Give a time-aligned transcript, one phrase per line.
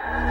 [0.00, 0.27] you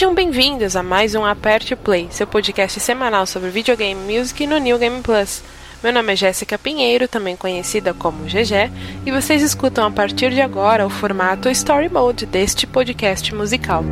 [0.00, 4.78] Sejam bem-vindos a mais um Aperte Play, seu podcast semanal sobre videogame music no New
[4.78, 5.42] Game Plus.
[5.82, 8.72] Meu nome é Jéssica Pinheiro, também conhecida como GG,
[9.04, 13.84] e vocês escutam a partir de agora o formato Story Mode deste podcast musical.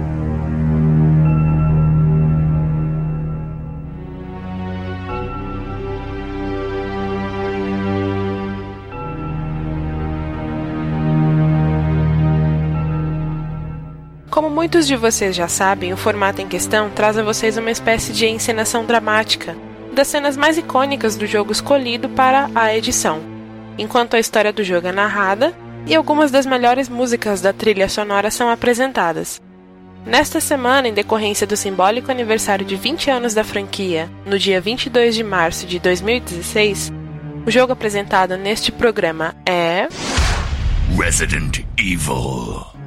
[14.58, 18.26] Muitos de vocês já sabem, o formato em questão traz a vocês uma espécie de
[18.26, 19.56] encenação dramática
[19.92, 23.20] das cenas mais icônicas do jogo escolhido para a edição,
[23.78, 25.54] enquanto a história do jogo é narrada
[25.86, 29.40] e algumas das melhores músicas da trilha sonora são apresentadas.
[30.04, 35.14] Nesta semana, em decorrência do simbólico aniversário de 20 anos da franquia, no dia 22
[35.14, 36.92] de março de 2016,
[37.46, 39.86] o jogo apresentado neste programa é.
[41.00, 42.77] Resident Evil.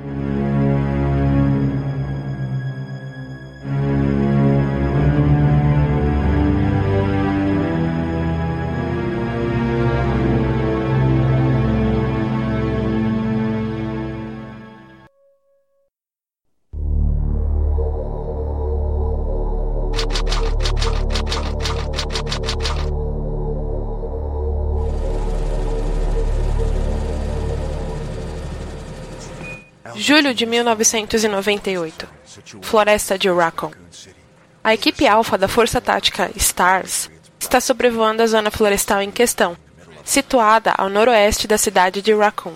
[30.32, 32.08] Julho de 1998.
[32.62, 33.72] Floresta de Raccoon.
[34.64, 37.10] A equipe alfa da Força Tática STARS
[37.40, 39.58] está sobrevoando a zona florestal em questão,
[40.06, 42.56] situada ao noroeste da cidade de Raccoon,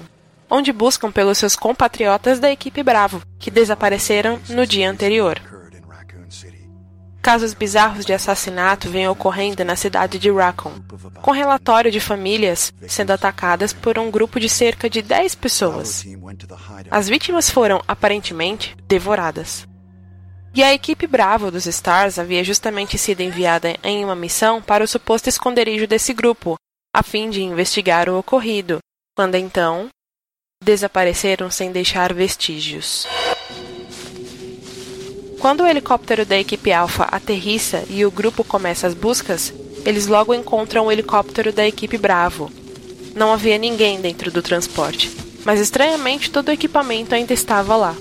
[0.49, 5.41] onde buscam pelos seus compatriotas da equipe Bravo, que desapareceram no dia anterior.
[7.25, 10.73] Casos bizarros de assassinato vêm ocorrendo na cidade de Raccoon,
[11.23, 16.05] com relatório de famílias sendo atacadas por um grupo de cerca de 10 pessoas.
[16.91, 19.67] As vítimas foram, aparentemente, devoradas.
[20.53, 24.87] E a equipe Bravo dos Stars havia justamente sido enviada em uma missão para o
[24.87, 26.55] suposto esconderijo desse grupo,
[26.95, 28.77] a fim de investigar o ocorrido,
[29.17, 29.89] quando então
[30.63, 33.07] desapareceram sem deixar vestígios.
[35.45, 39.53] Quando o helicóptero da equipe Alpha aterrissa e o grupo começa as buscas,
[39.85, 42.51] eles logo encontram o helicóptero da equipe Bravo.
[43.13, 45.15] Não havia ninguém dentro do transporte,
[45.45, 47.95] mas estranhamente todo o equipamento ainda estava lá.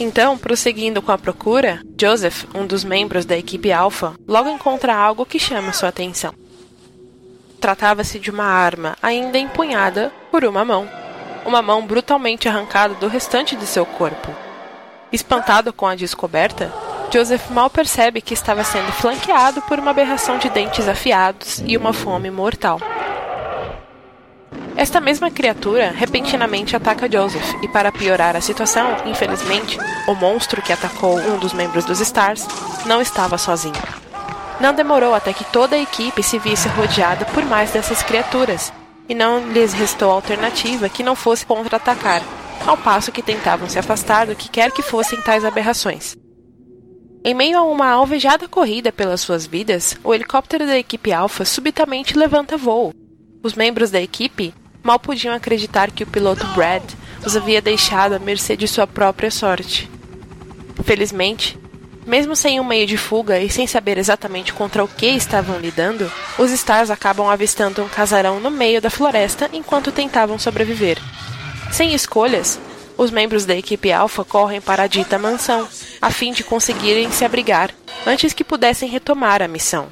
[0.00, 5.24] Então, prosseguindo com a procura, Joseph, um dos membros da equipe Alpha, logo encontra algo
[5.24, 6.34] que chama sua atenção.
[7.60, 10.88] Tratava-se de uma arma ainda empunhada por uma mão.
[11.46, 14.34] Uma mão brutalmente arrancada do restante de seu corpo.
[15.12, 16.72] Espantado com a descoberta,
[17.12, 21.92] Joseph mal percebe que estava sendo flanqueado por uma aberração de dentes afiados e uma
[21.92, 22.80] fome mortal.
[24.74, 29.78] Esta mesma criatura repentinamente ataca Joseph, e para piorar a situação, infelizmente,
[30.08, 32.46] o monstro que atacou um dos membros dos Stars
[32.86, 33.74] não estava sozinho.
[34.58, 38.72] Não demorou até que toda a equipe se visse rodeada por mais dessas criaturas,
[39.06, 42.22] e não lhes restou alternativa que não fosse contra-atacar,
[42.66, 46.16] ao passo que tentavam se afastar do que quer que fossem tais aberrações.
[47.24, 52.18] Em meio a uma alvejada corrida pelas suas vidas, o helicóptero da equipe Alpha subitamente
[52.18, 52.92] levanta voo.
[53.42, 54.52] Os membros da equipe
[54.82, 56.82] mal podiam acreditar que o piloto Brad
[57.24, 59.88] os havia deixado à mercê de sua própria sorte.
[60.82, 61.56] Felizmente,
[62.04, 66.10] mesmo sem um meio de fuga e sem saber exatamente contra o que estavam lidando,
[66.36, 70.98] os Stars acabam avistando um casarão no meio da floresta enquanto tentavam sobreviver.
[71.72, 72.60] Sem escolhas,
[72.98, 75.66] os membros da equipe Alpha correm para a dita mansão,
[76.02, 77.74] a fim de conseguirem se abrigar
[78.06, 79.88] antes que pudessem retomar a missão.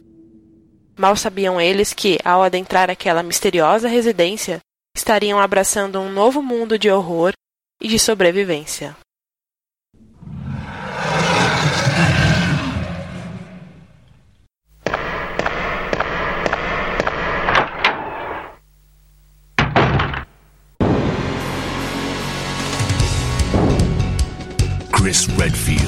[0.98, 4.60] Mal sabiam eles que, ao adentrar aquela misteriosa residência,
[4.94, 7.32] estariam abraçando um novo mundo de horror
[7.80, 8.94] e de sobrevivência.
[25.00, 25.80] Chris Redfield.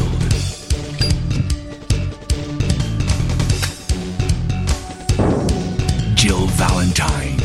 [6.16, 7.36] Jill Valentine.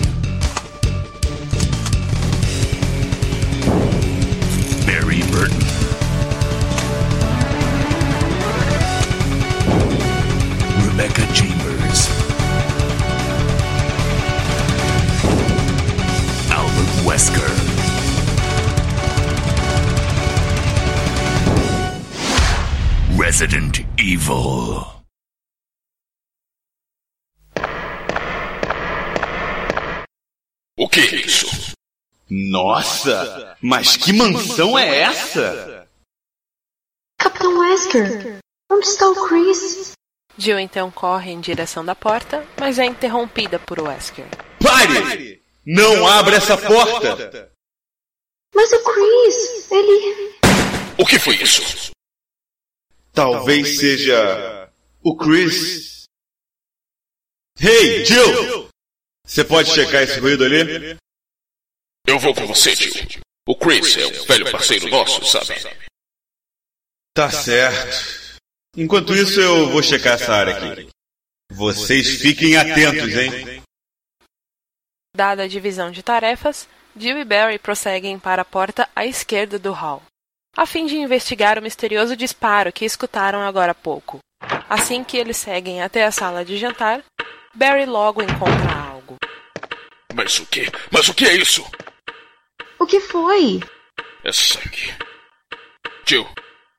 [4.86, 5.60] Barry Burton.
[10.88, 12.08] Rebecca Chambers.
[16.50, 17.57] Albert Wesker.
[23.28, 24.86] Resident Evil.
[30.80, 31.74] O que é isso?
[32.30, 35.90] Nossa, mas que mansão é essa?
[37.20, 38.40] Capitão Wesker,
[38.72, 39.92] onde está o Chris?
[40.38, 44.26] Jill então corre em direção da porta, mas é interrompida por Wesker.
[44.64, 45.44] Pare!
[45.66, 47.52] Não abra essa porta!
[48.56, 50.40] Mas o Chris, ele.
[50.98, 51.92] O que foi isso?
[53.18, 54.72] Talvez seja
[55.02, 56.04] o Chris.
[57.60, 58.70] Hey, Jill!
[59.26, 60.96] Você pode checar esse ruído ali?
[62.06, 63.20] Eu vou com você, tio.
[63.48, 65.56] O Chris é um velho parceiro nosso, sabe?
[67.16, 68.38] Tá certo.
[68.76, 70.88] Enquanto isso, eu vou checar essa área aqui.
[71.52, 73.64] Vocês fiquem atentos, hein?
[75.16, 79.72] Dada a divisão de tarefas, Jill e Barry prosseguem para a porta à esquerda do
[79.72, 80.04] hall,
[80.58, 84.18] a fim de investigar o misterioso disparo que escutaram agora há pouco.
[84.68, 87.04] Assim que eles seguem até a sala de jantar,
[87.54, 89.18] Barry logo encontra algo.
[90.16, 90.66] Mas o que?
[90.92, 91.64] Mas o que é isso?
[92.80, 93.60] O que foi?
[94.24, 94.96] É sangue.
[96.08, 96.28] Jill,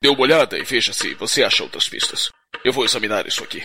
[0.02, 2.30] dê uma olhada e veja se você acha outras pistas.
[2.64, 3.64] Eu vou examinar isso aqui.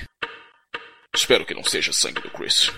[1.15, 2.71] Espero que não seja sangue do Chris.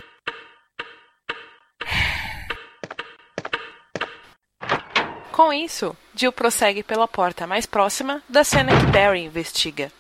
[5.35, 9.91] Com isso, Jill prossegue pela porta mais próxima da cena que Barry investiga.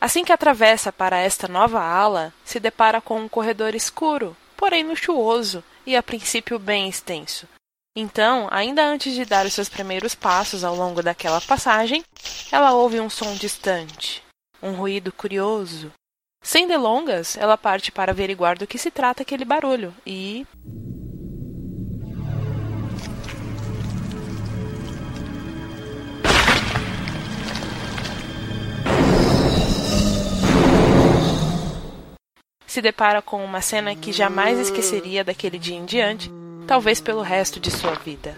[0.00, 5.62] Assim que atravessa para esta nova ala, se depara com um corredor escuro, porém luxuoso
[5.86, 7.46] e a princípio bem extenso.
[7.94, 12.02] Então, ainda antes de dar os seus primeiros passos ao longo daquela passagem,
[12.50, 14.24] ela ouve um som distante,
[14.60, 15.92] um ruído curioso.
[16.42, 20.44] Sem delongas, ela parte para averiguar do que se trata aquele barulho e.
[32.66, 36.32] se depara com uma cena que jamais esqueceria daquele dia em diante,
[36.66, 38.34] talvez pelo resto de sua vida.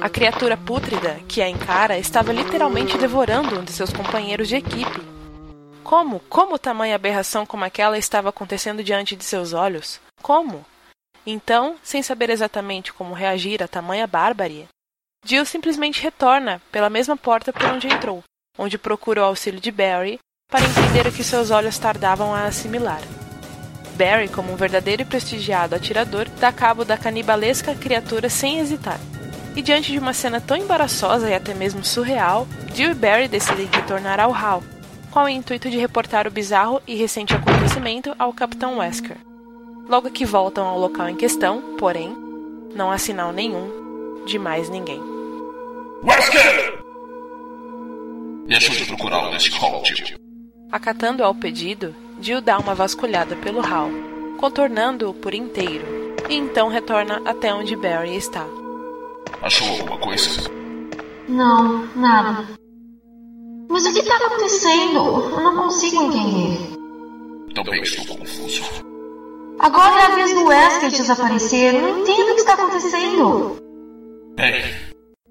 [0.00, 5.19] A criatura pútrida que a encara estava literalmente devorando um de seus companheiros de equipe.
[5.90, 6.20] Como?
[6.28, 10.00] Como tamanha aberração como aquela estava acontecendo diante de seus olhos?
[10.22, 10.64] Como?
[11.26, 14.68] Então, sem saber exatamente como reagir a tamanha bárbara,
[15.26, 18.22] Jill simplesmente retorna pela mesma porta por onde entrou,
[18.56, 23.00] onde procura o auxílio de Barry para entender o que seus olhos tardavam a assimilar.
[23.96, 29.00] Barry, como um verdadeiro e prestigiado atirador, dá cabo da canibalesca criatura sem hesitar.
[29.56, 33.66] E diante de uma cena tão embaraçosa e até mesmo surreal, Jill e Barry decidem
[33.66, 34.62] retornar ao Hall,
[35.10, 39.16] com o intuito de reportar o bizarro e recente acontecimento ao Capitão Wesker.
[39.88, 42.16] Logo que voltam ao local em questão, porém,
[42.74, 45.02] não há sinal nenhum de mais ninguém.
[46.04, 46.80] Wesker!
[48.46, 50.18] Me ajude a procurá-lo neste hall, tio.
[50.70, 53.90] Acatando ao pedido, Jill dá uma vasculhada pelo hall,
[54.38, 55.84] contornando-o por inteiro,
[56.28, 58.46] e então retorna até onde Barry está.
[59.42, 60.50] Achou alguma coisa?
[61.28, 62.59] Não, nada.
[63.70, 64.98] Mas o que está acontecendo?
[65.30, 66.58] Eu não consigo entender.
[67.54, 68.64] Também estou confuso.
[69.60, 71.74] Agora é a vez do Wesker desaparecer.
[71.74, 73.56] Eu não entendo o que está acontecendo.
[74.36, 74.64] Bem,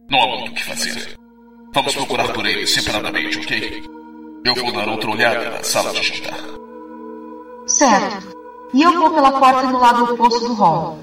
[0.09, 1.17] não há muito o que fazer.
[1.73, 3.83] Vamos procurar por ele separadamente, ok?
[4.45, 6.39] Eu vou dar outra olhada na sala de jantar.
[7.67, 8.37] Certo.
[8.73, 10.99] E eu vou pela porta do lado oposto do hall.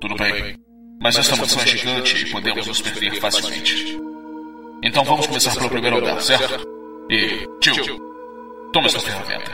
[0.00, 0.56] Tudo bem.
[1.00, 4.09] Mas esta mansão é gigante e podemos nos perder facilmente.
[4.82, 6.66] Então vamos começar pelo primeiro andar, certo?
[7.10, 7.98] E, tio,
[8.72, 9.52] toma esta ferramenta.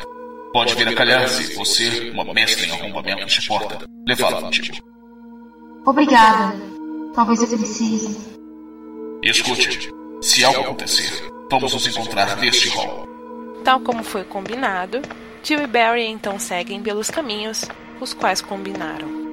[0.53, 4.77] Pode vir a calhar se você, uma mestra em arrombamentos de porta, levá-la contigo.
[5.85, 6.57] Obrigada.
[7.15, 8.37] Talvez eu precise.
[9.23, 9.91] Escute,
[10.21, 11.11] se algo acontecer,
[11.51, 13.09] vamos nos encontrar neste hall.
[13.65, 15.03] Tal como foi combinado,
[15.43, 17.65] Jill e Barry então seguem pelos caminhos
[18.01, 19.26] os quais combinaram.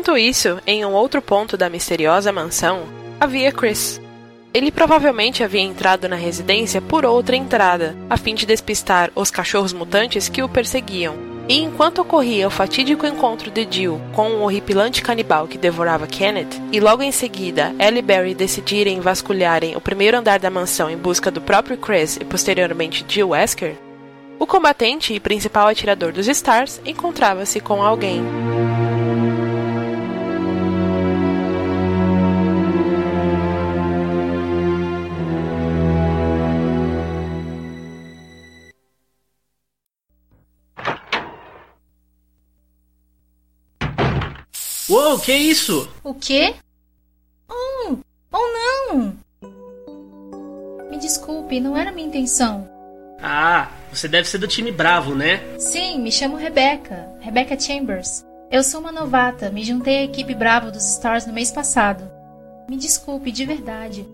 [0.00, 2.84] Enquanto isso, em um outro ponto da misteriosa mansão,
[3.20, 4.00] havia Chris.
[4.54, 9.74] Ele provavelmente havia entrado na residência por outra entrada, a fim de despistar os cachorros
[9.74, 11.16] mutantes que o perseguiam.
[11.46, 16.06] E enquanto ocorria o fatídico encontro de Jill com o um horripilante canibal que devorava
[16.06, 20.88] Kenneth, e logo em seguida Ellie e Barry decidirem vasculharem o primeiro andar da mansão
[20.88, 23.76] em busca do próprio Chris e posteriormente Jill Wesker,
[24.38, 28.22] o combatente e principal atirador dos Stars encontrava-se com alguém.
[44.90, 45.88] Uou, que isso?
[46.02, 46.52] O quê?
[47.48, 47.96] Oh,
[48.32, 49.16] oh não!
[50.90, 52.68] Me desculpe, não era minha intenção.
[53.22, 55.44] Ah, você deve ser do time Bravo, né?
[55.60, 58.24] Sim, me chamo Rebecca, Rebecca Chambers.
[58.50, 62.10] Eu sou uma novata, me juntei à equipe Bravo dos Stars no mês passado.
[62.68, 64.04] Me desculpe, de verdade.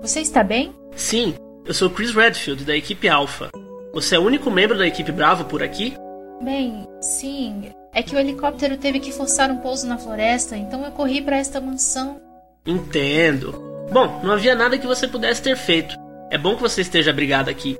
[0.00, 0.72] Você está bem?
[0.96, 1.34] Sim,
[1.66, 3.50] eu sou Chris Redfield, da equipe Alpha.
[3.92, 5.94] Você é o único membro da equipe Bravo por aqui?
[6.42, 7.70] Bem, sim.
[7.94, 11.36] É que o helicóptero teve que forçar um pouso na floresta, então eu corri para
[11.36, 12.20] esta mansão.
[12.66, 13.52] Entendo.
[13.92, 15.94] Bom, não havia nada que você pudesse ter feito.
[16.30, 17.78] É bom que você esteja abrigado aqui.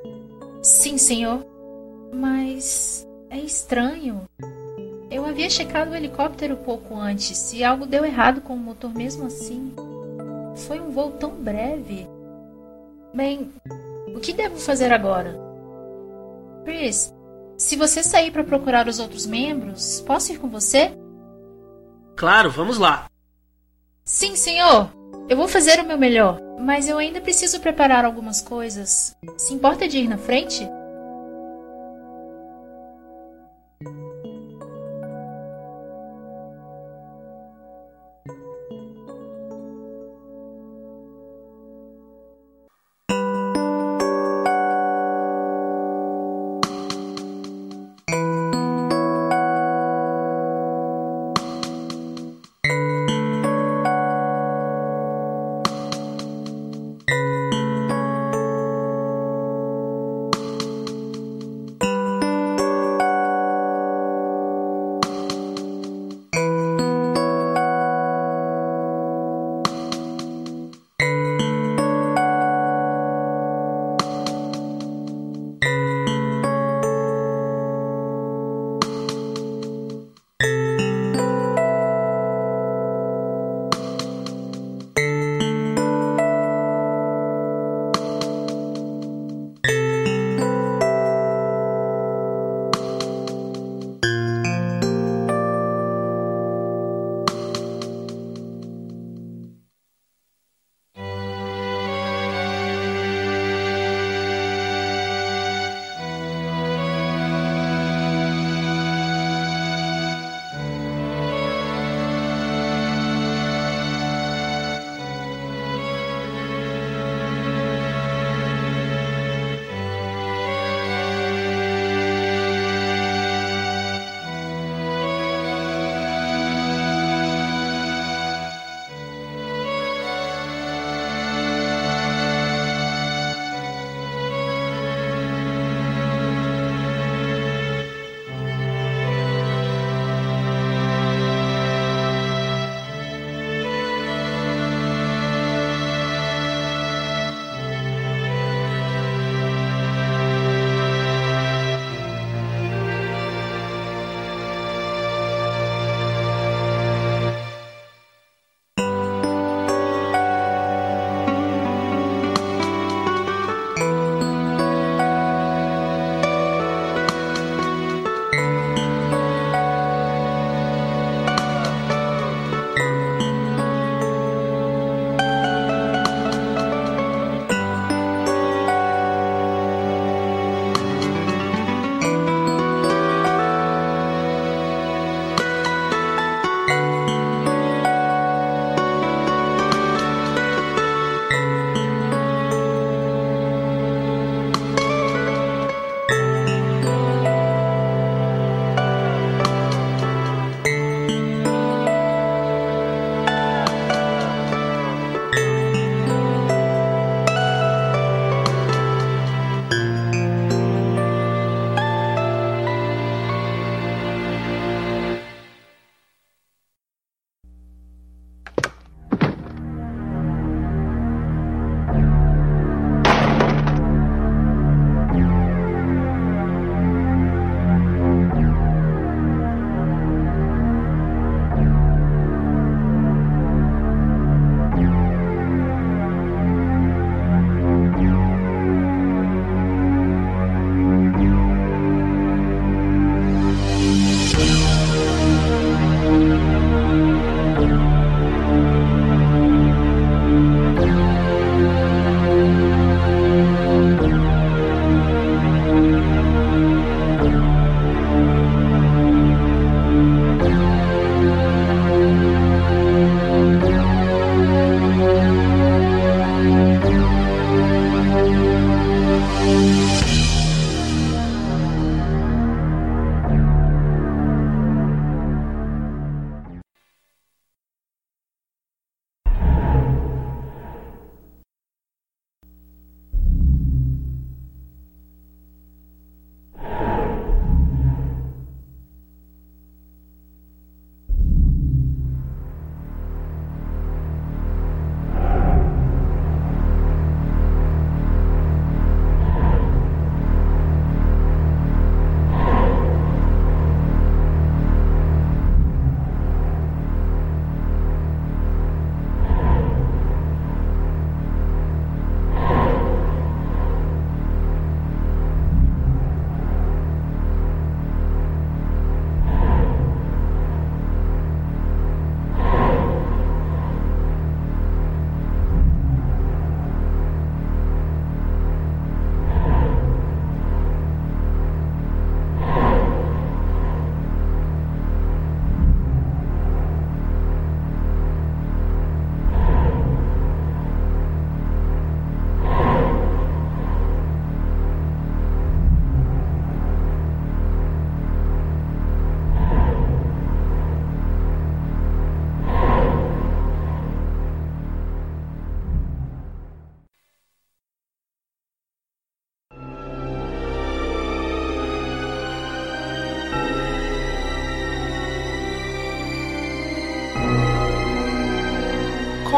[0.63, 1.45] Sim, senhor.
[2.13, 4.23] Mas é estranho.
[5.11, 9.27] Eu havia checado o helicóptero pouco antes e algo deu errado com o motor mesmo
[9.27, 9.73] assim.
[10.67, 12.07] Foi um voo tão breve.
[13.13, 13.51] Bem,
[14.15, 15.37] o que devo fazer agora?
[16.65, 17.13] Chris,
[17.57, 20.93] se você sair para procurar os outros membros, posso ir com você?
[22.17, 23.07] Claro, vamos lá.
[24.05, 24.91] Sim, senhor.
[25.29, 29.17] Eu vou fazer o meu melhor, mas eu ainda preciso preparar algumas coisas.
[29.39, 30.69] Se importa de ir na frente?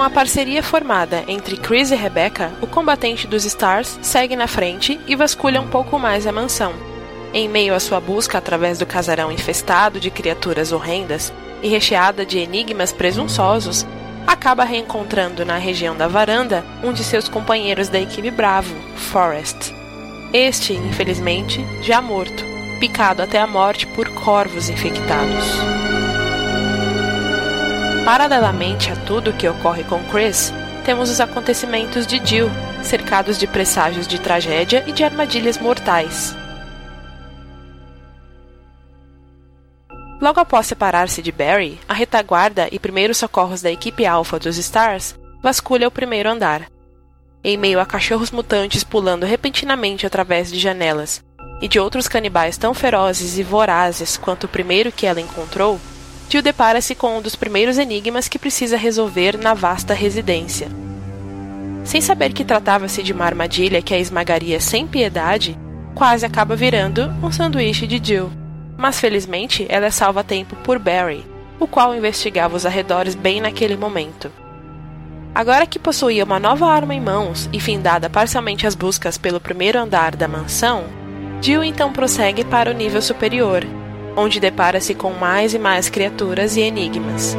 [0.07, 5.17] A parceria formada entre Chris e Rebecca, o combatente dos Stars segue na frente e
[5.17, 6.73] vasculha um pouco mais a mansão.
[7.35, 12.39] Em meio à sua busca através do casarão infestado de criaturas horrendas e recheada de
[12.39, 13.85] enigmas presunçosos,
[14.25, 18.77] acaba reencontrando na região da varanda um de seus companheiros da equipe Bravo,
[19.11, 19.73] Forrest.
[20.33, 22.45] Este, infelizmente, já morto,
[22.79, 25.96] picado até a morte por corvos infectados.
[28.07, 32.49] Paralelamente a tudo o que ocorre com Chris, temos os acontecimentos de Jill,
[32.81, 36.37] cercados de presságios de tragédia e de armadilhas mortais.
[40.21, 45.19] Logo após separar-se de Barry, a retaguarda e primeiros socorros da equipe Alpha dos Stars
[45.43, 46.71] vasculha o primeiro andar.
[47.43, 51.25] Em meio a cachorros mutantes pulando repentinamente através de janelas
[51.61, 55.81] e de outros canibais tão ferozes e vorazes quanto o primeiro que ela encontrou,
[56.29, 60.69] Jill depara-se com um dos primeiros enigmas que precisa resolver na vasta residência.
[61.85, 65.57] Sem saber que tratava-se de uma armadilha que a esmagaria sem piedade,
[65.95, 68.31] quase acaba virando um sanduíche de Jill
[68.77, 71.25] mas felizmente ela é salva a tempo por Barry,
[71.59, 74.31] o qual investigava os arredores bem naquele momento.
[75.35, 79.79] Agora que possuía uma nova arma em mãos e findada parcialmente as buscas pelo primeiro
[79.79, 80.85] andar da mansão,
[81.41, 83.63] Jill então prossegue para o nível superior,
[84.17, 87.37] onde depara-se com mais e mais criaturas e enigmas.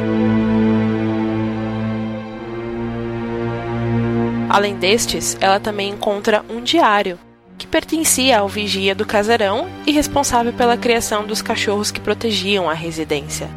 [4.48, 7.18] Além destes, ela também encontra um diário,
[7.58, 12.72] que pertencia ao vigia do casarão e responsável pela criação dos cachorros que protegiam a
[12.72, 13.48] residência.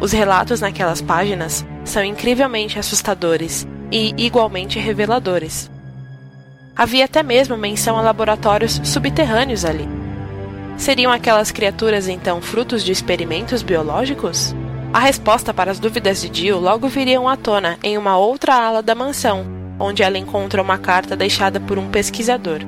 [0.00, 5.70] Os relatos naquelas páginas são incrivelmente assustadores e igualmente reveladores.
[6.76, 10.05] Havia até mesmo menção a laboratórios subterrâneos ali.
[10.76, 14.54] Seriam aquelas criaturas então frutos de experimentos biológicos?
[14.92, 18.82] A resposta para as dúvidas de Jill logo viriam à tona em uma outra ala
[18.82, 19.46] da mansão,
[19.80, 22.60] onde ela encontra uma carta deixada por um pesquisador.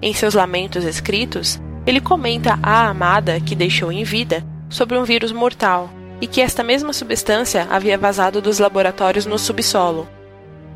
[0.00, 5.32] Em seus lamentos escritos, ele comenta a amada que deixou em vida sobre um vírus
[5.32, 10.08] mortal e que esta mesma substância havia vazado dos laboratórios no subsolo.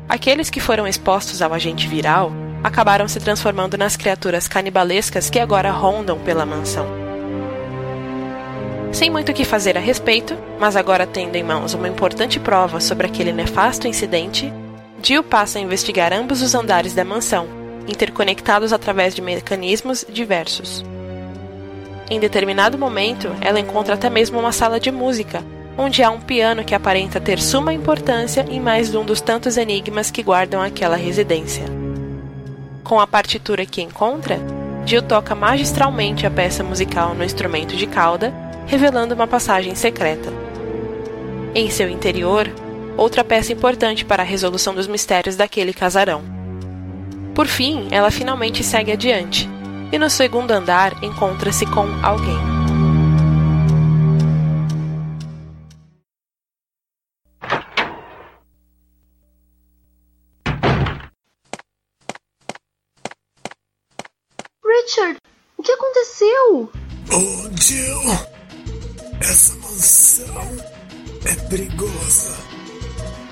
[0.07, 2.31] Aqueles que foram expostos ao agente viral
[2.63, 6.85] acabaram se transformando nas criaturas canibalescas que agora rondam pela mansão.
[8.91, 12.79] Sem muito o que fazer a respeito, mas agora tendo em mãos uma importante prova
[12.79, 14.51] sobre aquele nefasto incidente,
[15.01, 20.85] Jill passa a investigar ambos os andares da mansão interconectados através de mecanismos diversos.
[22.09, 25.43] Em determinado momento, ela encontra até mesmo uma sala de música,
[25.77, 29.57] onde há um piano que aparenta ter suma importância em mais de um dos tantos
[29.57, 31.80] enigmas que guardam aquela residência.
[32.83, 34.39] Com a partitura que encontra,
[34.85, 38.33] Jill toca magistralmente a peça musical no instrumento de cauda,
[38.65, 40.31] revelando uma passagem secreta.
[41.53, 42.49] Em seu interior,
[42.97, 46.23] outra peça importante para a resolução dos mistérios daquele casarão.
[47.35, 49.49] Por fim, ela finalmente segue adiante
[49.91, 52.50] e no segundo andar encontra-se com alguém.
[64.91, 65.17] Richard,
[65.57, 66.69] o que aconteceu?
[67.13, 68.01] Oh, Jill,
[69.21, 70.57] essa mansão
[71.23, 72.37] é perigosa.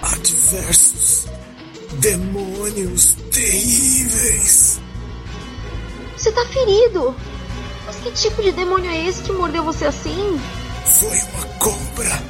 [0.01, 1.25] Há diversos
[1.99, 4.79] Demônios terríveis!
[6.15, 7.13] Você tá ferido!
[7.85, 10.39] Mas que tipo de demônio é esse que mordeu você assim?
[10.85, 12.23] Foi uma cobra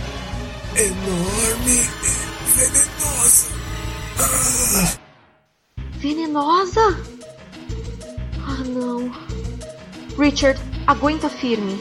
[0.76, 3.48] enorme e venenosa.
[4.18, 4.98] Ah.
[6.00, 7.19] Venenosa?
[8.50, 9.12] Ah, não.
[10.18, 11.80] Richard, aguenta firme.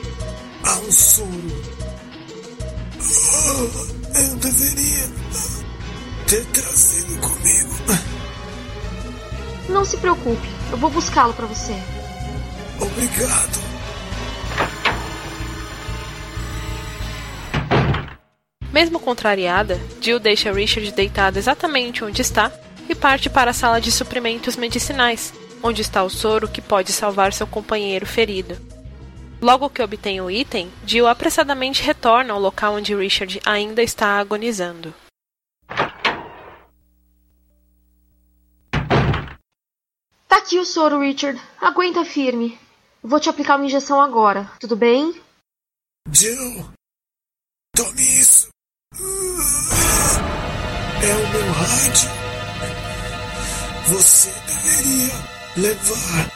[0.64, 1.62] Há um soro.
[3.00, 5.08] Ah, eu deveria
[6.26, 7.74] ter trazido comigo.
[9.70, 11.74] Não se preocupe, eu vou buscá-lo para você.
[12.78, 13.68] Obrigado.
[18.70, 22.52] Mesmo contrariada, Jill deixa Richard deitado exatamente onde está
[22.88, 27.32] e parte para a sala de suprimentos medicinais, onde está o soro que pode salvar
[27.32, 28.56] seu companheiro ferido.
[29.40, 34.92] Logo que obtém o item, Jill apressadamente retorna ao local onde Richard ainda está agonizando.
[40.26, 41.40] Tá aqui o soro, Richard.
[41.60, 42.58] Aguenta firme.
[43.02, 45.14] vou te aplicar uma injeção agora, tudo bem?
[46.12, 46.68] Jill,
[47.76, 48.48] tome isso.
[51.00, 52.10] É o meu rádio.
[53.86, 56.30] Você deveria Levar.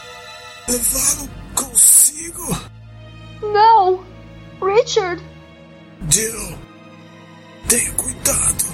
[0.68, 2.42] Levá-lo consigo.
[3.40, 4.04] Não!
[4.60, 5.22] Richard!
[6.10, 6.58] Jill,
[7.68, 8.64] tenha cuidado.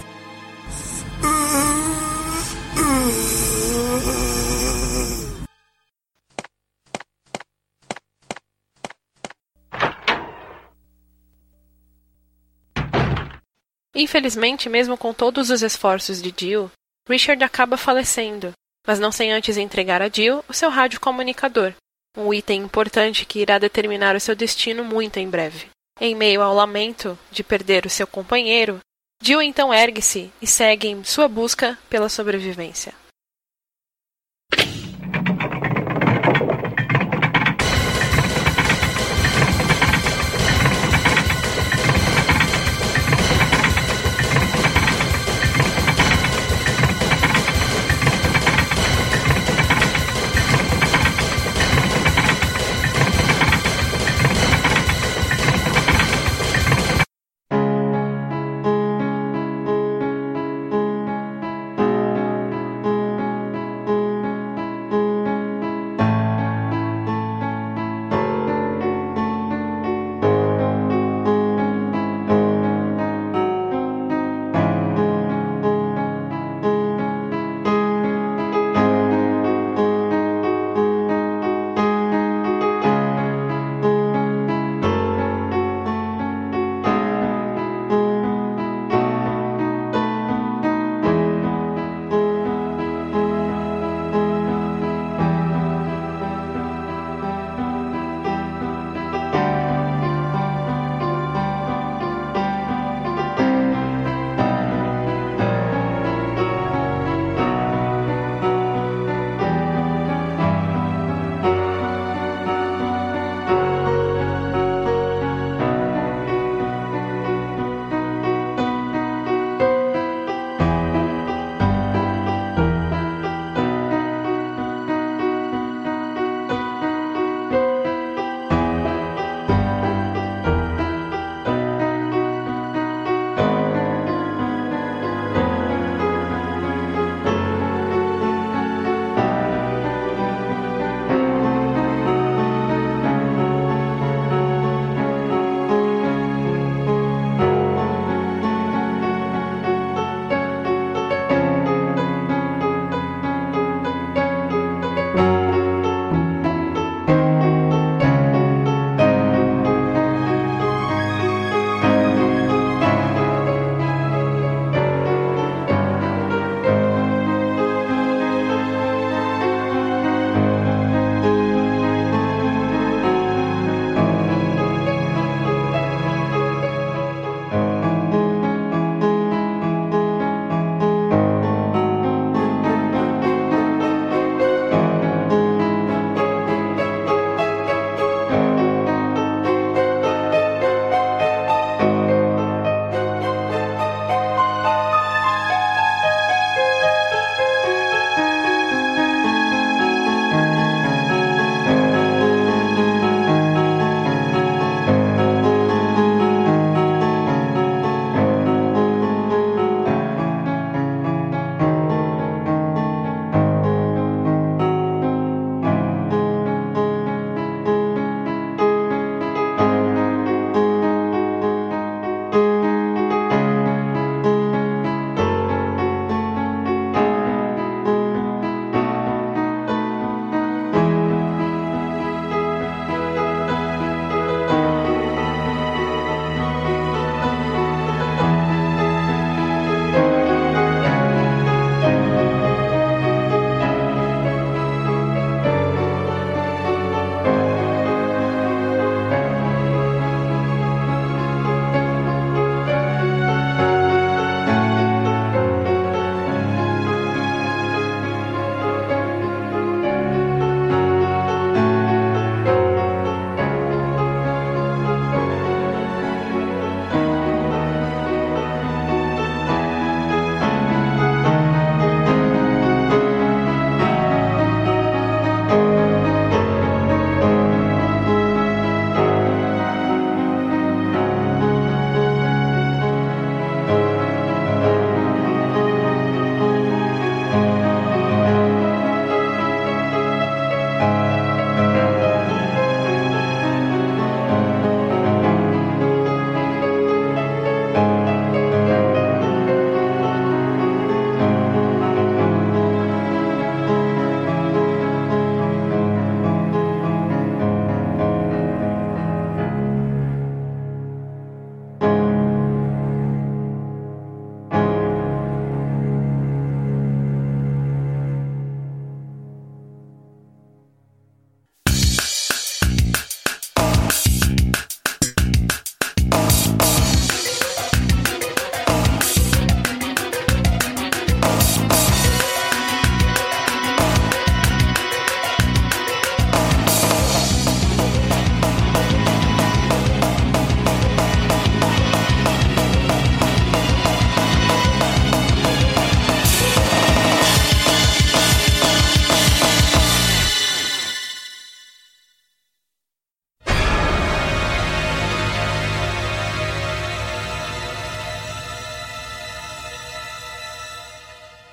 [13.95, 16.71] Infelizmente, mesmo com todos os esforços de Jill,
[17.07, 18.55] Richard acaba falecendo
[18.89, 21.75] mas não sem antes entregar a Jill o seu rádio comunicador,
[22.17, 25.67] um item importante que irá determinar o seu destino muito em breve.
[26.01, 28.79] Em meio ao lamento de perder o seu companheiro,
[29.23, 32.95] Jill então ergue-se e segue em sua busca pela sobrevivência.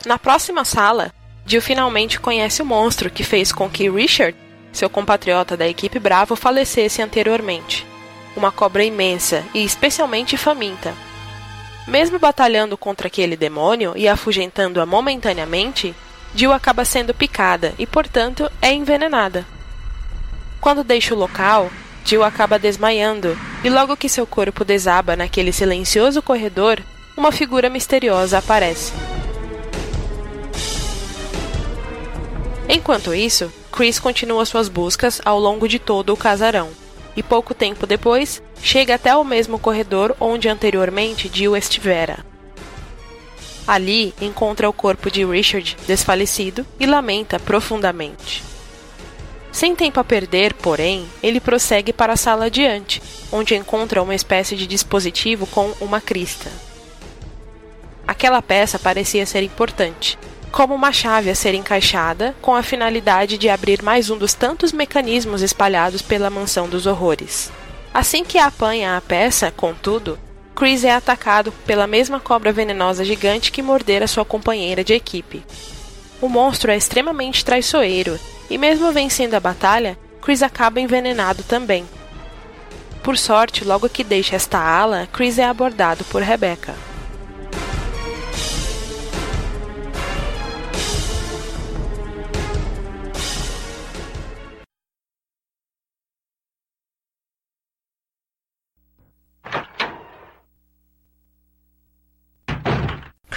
[0.06, 1.12] Na próxima sala,
[1.47, 4.38] Jill finalmente conhece o monstro que fez com que Richard,
[4.72, 7.88] seu compatriota da equipe Bravo, falecesse anteriormente.
[8.36, 10.93] Uma cobra imensa e especialmente faminta.
[11.88, 15.95] Mesmo batalhando contra aquele demônio e afugentando-a momentaneamente,
[16.36, 19.43] Jill acaba sendo picada e, portanto, é envenenada.
[20.62, 21.72] Quando deixa o local,
[22.03, 26.80] Jill acaba desmaiando, e logo que seu corpo desaba naquele silencioso corredor,
[27.18, 28.93] uma figura misteriosa aparece.
[32.68, 36.70] Enquanto isso, Chris continua suas buscas ao longo de todo o casarão,
[37.16, 42.26] e pouco tempo depois, chega até o mesmo corredor onde anteriormente Jill estivera.
[43.68, 48.43] Ali encontra o corpo de Richard desfalecido e lamenta profundamente.
[49.51, 53.01] Sem tempo a perder, porém, ele prossegue para a sala adiante,
[53.32, 56.51] onde encontra uma espécie de dispositivo com uma crista.
[58.05, 60.20] Aquela peça parecia ser importante,
[60.56, 64.72] como uma chave a ser encaixada com a finalidade de abrir mais um dos tantos
[64.72, 67.51] mecanismos espalhados pela mansão dos horrores.
[67.93, 70.18] Assim que apanha a peça, contudo,
[70.56, 75.43] Chris é atacado pela mesma cobra venenosa gigante que mordera sua companheira de equipe.
[76.22, 78.18] O monstro é extremamente traiçoeiro,
[78.49, 81.86] e mesmo vencendo a batalha, Chris acaba envenenado também.
[83.03, 86.94] Por sorte, logo que deixa esta ala, Chris é abordado por Rebecca.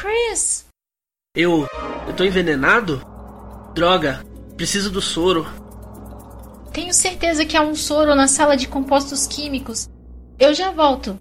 [0.09, 0.64] Chris!
[1.34, 1.68] Eu.
[2.06, 3.02] Eu tô envenenado?
[3.74, 4.24] Droga,
[4.56, 5.44] preciso do soro.
[6.72, 9.86] Tenho certeza que há um soro na sala de compostos químicos.
[10.38, 11.20] Eu já volto.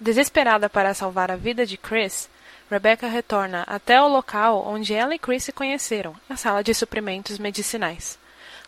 [0.00, 2.30] Desesperada para salvar a vida de Chris,
[2.70, 7.38] Rebecca retorna até o local onde ela e Chris se conheceram, a sala de suprimentos
[7.38, 8.18] medicinais.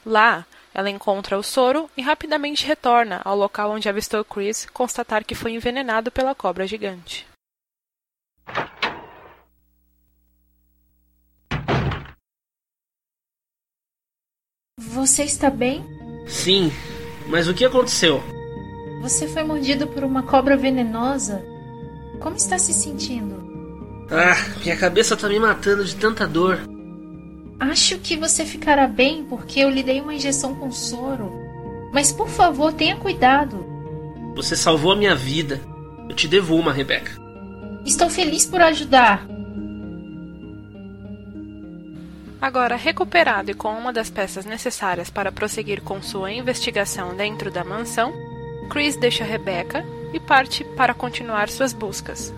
[0.05, 0.45] Lá,
[0.79, 5.51] ela encontra o soro e rapidamente retorna ao local onde avistou Chris constatar que foi
[5.51, 7.27] envenenado pela cobra gigante.
[14.79, 15.85] Você está bem?
[16.29, 16.71] Sim,
[17.27, 18.23] mas o que aconteceu?
[19.03, 21.45] Você foi mordido por uma cobra venenosa?
[22.21, 23.35] Como está se sentindo?
[24.13, 26.61] Ah, minha cabeça tá me matando de tanta dor.
[27.61, 31.33] Acho que você ficará bem porque eu lhe dei uma injeção com soro.
[31.93, 33.67] Mas por favor, tenha cuidado.
[34.37, 35.61] Você salvou a minha vida.
[36.09, 37.13] Eu te devo uma, Rebecca.
[37.85, 39.27] Estou feliz por ajudar.
[42.41, 47.65] Agora, recuperado e com uma das peças necessárias para prosseguir com sua investigação dentro da
[47.65, 48.13] mansão,
[48.71, 52.33] Chris deixa Rebecca e parte para continuar suas buscas.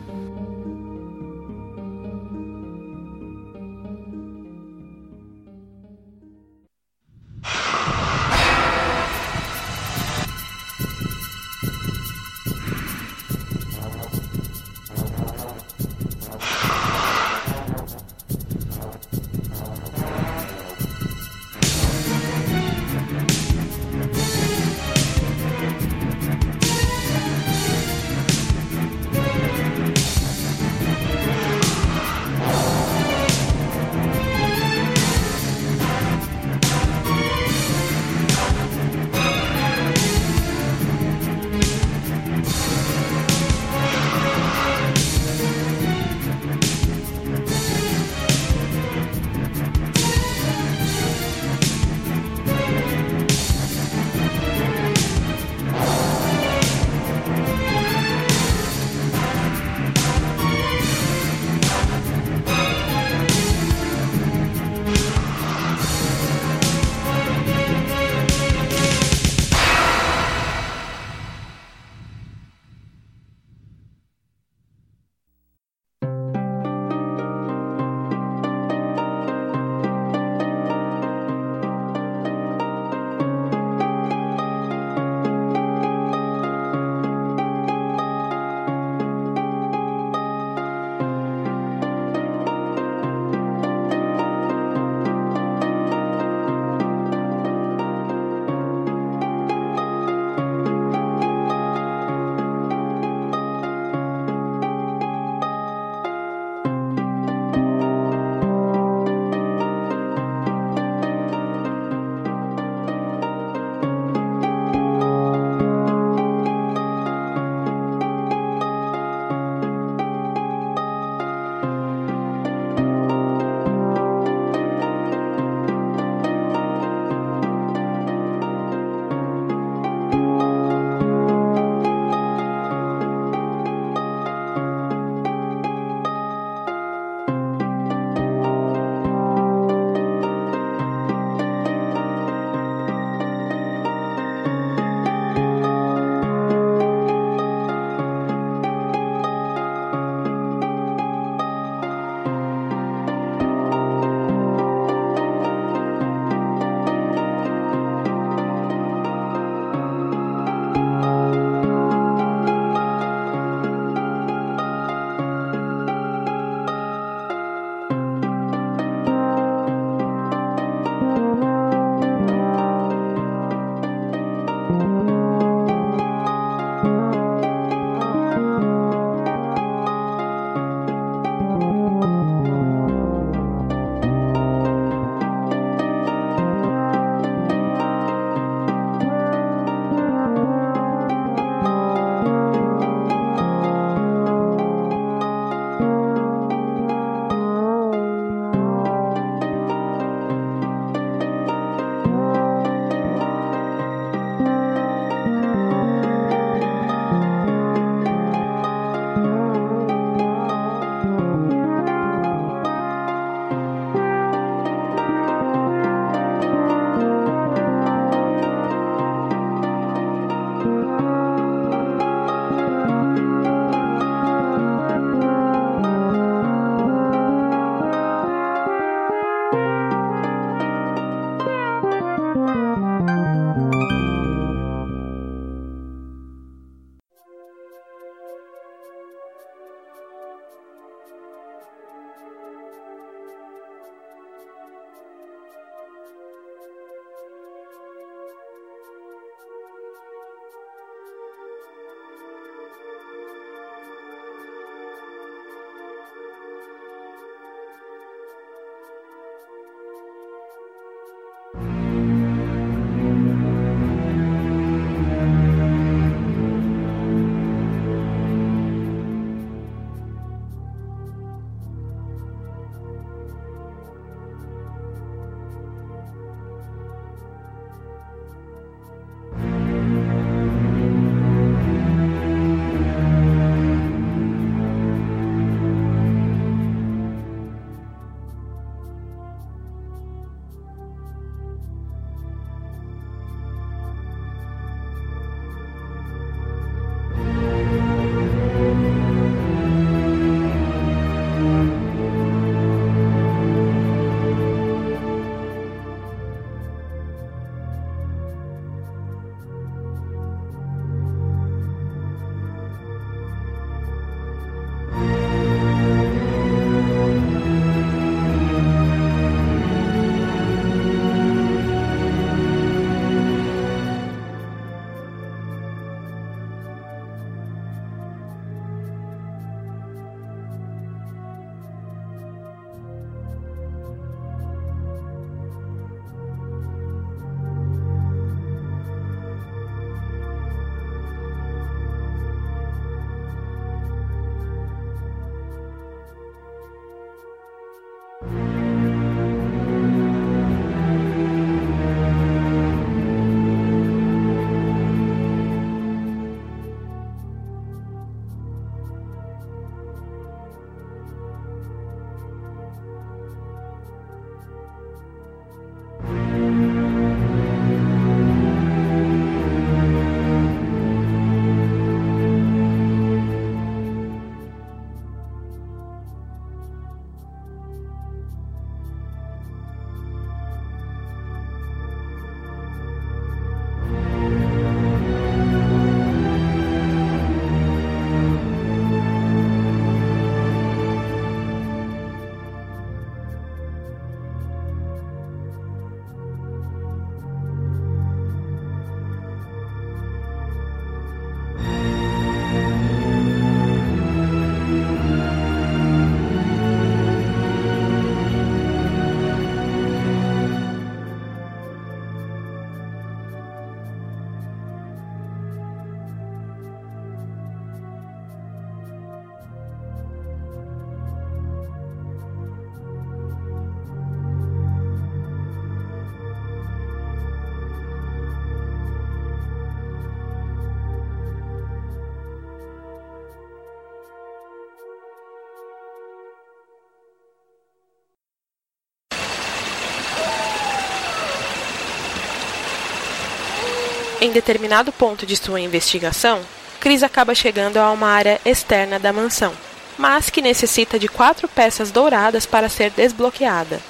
[444.20, 446.40] Em determinado ponto de sua investigação,
[446.78, 449.54] Chris acaba chegando a uma área externa da mansão,
[449.96, 453.80] mas que necessita de quatro peças douradas para ser desbloqueada.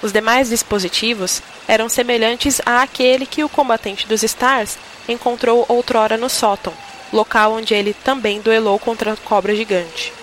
[0.00, 6.72] Os demais dispositivos eram semelhantes àquele que o combatente dos Stars encontrou outrora no sótão,
[7.12, 10.14] local onde ele também duelou contra a cobra gigante.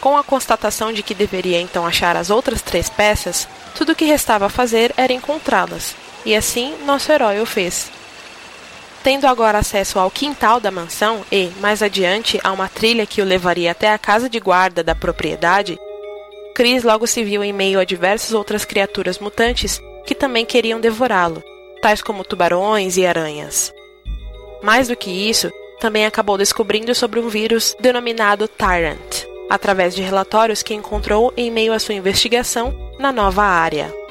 [0.00, 4.04] Com a constatação de que deveria então achar as outras três peças, tudo o que
[4.04, 5.94] restava fazer era encontrá-las,
[6.24, 7.90] e assim nosso herói o fez,
[9.02, 13.24] Tendo agora acesso ao quintal da mansão e, mais adiante, a uma trilha que o
[13.24, 15.76] levaria até a casa de guarda da propriedade,
[16.54, 21.42] Chris logo se viu em meio a diversas outras criaturas mutantes que também queriam devorá-lo,
[21.80, 23.72] tais como tubarões e aranhas.
[24.62, 25.50] Mais do que isso,
[25.80, 31.72] também acabou descobrindo sobre um vírus denominado Tyrant, através de relatórios que encontrou em meio
[31.72, 34.01] à sua investigação na nova área.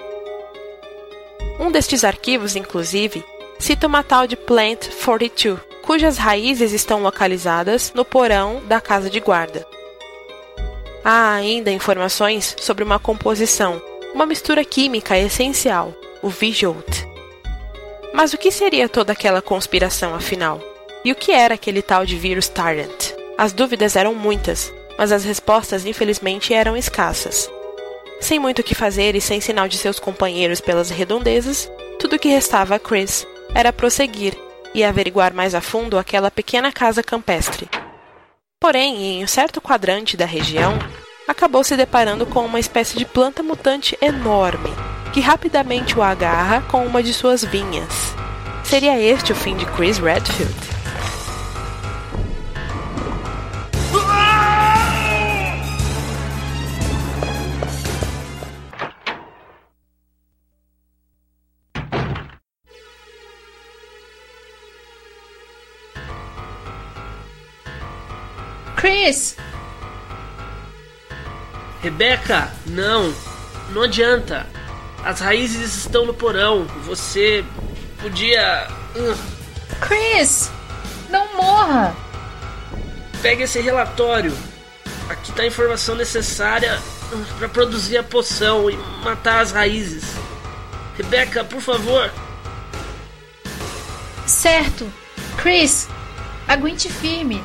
[1.62, 3.24] Um destes arquivos, inclusive,
[3.60, 9.20] cita uma tal de Plant 42, cujas raízes estão localizadas no porão da casa de
[9.20, 9.64] guarda.
[11.06, 13.80] Há ainda informações sobre uma composição,
[14.12, 15.94] uma mistura química essencial,
[16.24, 17.06] o Vijolt.
[18.12, 20.60] Mas o que seria toda aquela conspiração, afinal?
[21.06, 23.14] E o que era aquele tal de vírus Tyrant?
[23.38, 27.48] As dúvidas eram muitas, mas as respostas infelizmente eram escassas.
[28.22, 31.70] Sem muito o que fazer e sem sinal de seus companheiros pelas redondezas,
[32.00, 34.38] tudo o que restava a Chris era prosseguir
[34.74, 37.68] e averiguar mais a fundo aquela pequena casa campestre.
[38.60, 40.78] Porém, em um certo quadrante da região,
[41.28, 44.70] acabou se deparando com uma espécie de planta mutante enorme,
[45.12, 48.14] que rapidamente o agarra com uma de suas vinhas.
[48.64, 50.81] Seria este o fim de Chris Redfield?
[68.82, 69.36] Chris!
[71.84, 73.14] Rebeca, não!
[73.70, 74.48] Não adianta!
[75.06, 76.66] As raízes estão no porão.
[76.86, 77.46] Você
[78.02, 78.68] podia.
[79.82, 80.50] Chris!
[81.12, 81.96] Não morra!
[83.22, 84.36] Pegue esse relatório.
[85.08, 86.82] Aqui está a informação necessária
[87.38, 90.06] para produzir a poção e matar as raízes.
[90.98, 92.12] Rebeca, por favor.
[94.26, 94.92] Certo.
[95.38, 95.88] Chris,
[96.48, 97.44] aguente firme.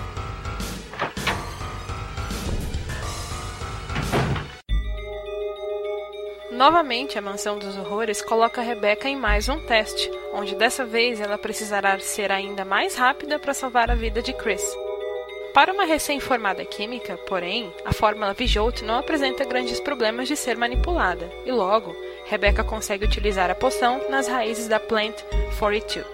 [6.56, 11.36] Novamente, a Mansão dos Horrores coloca Rebecca em mais um teste, onde dessa vez ela
[11.36, 14.62] precisará ser ainda mais rápida para salvar a vida de Chris.
[15.52, 21.30] Para uma recém-formada química, porém, a fórmula Vijolt não apresenta grandes problemas de ser manipulada,
[21.44, 21.94] e logo,
[22.24, 25.14] Rebecca consegue utilizar a poção nas raízes da Plant
[25.58, 26.06] 42.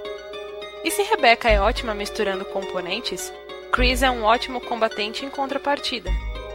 [0.83, 3.33] E se Rebecca é ótima misturando componentes,
[3.71, 6.11] Chris é um ótimo combatente em contrapartida,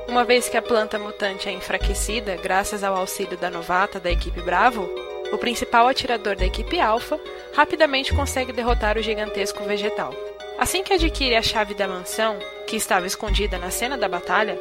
[0.08, 4.41] uma vez que a planta mutante é enfraquecida graças ao auxílio da novata da equipe
[4.41, 4.89] Bravo,
[5.32, 7.20] o principal atirador da equipe Alpha
[7.53, 10.14] rapidamente consegue derrotar o gigantesco vegetal.
[10.58, 14.58] Assim que adquire a chave da mansão, que estava escondida na cena da batalha,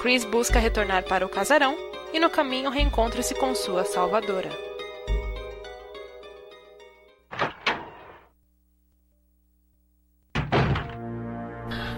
[0.00, 1.76] Chris busca retornar para o casarão
[2.12, 4.50] e no caminho reencontra-se com sua salvadora.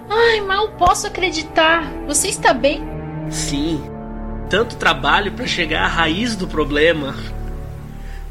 [0.09, 1.85] Ai, mal posso acreditar.
[2.07, 2.92] Você está bem?
[3.31, 3.83] Sim.
[4.49, 7.15] Tanto trabalho para chegar à raiz do problema.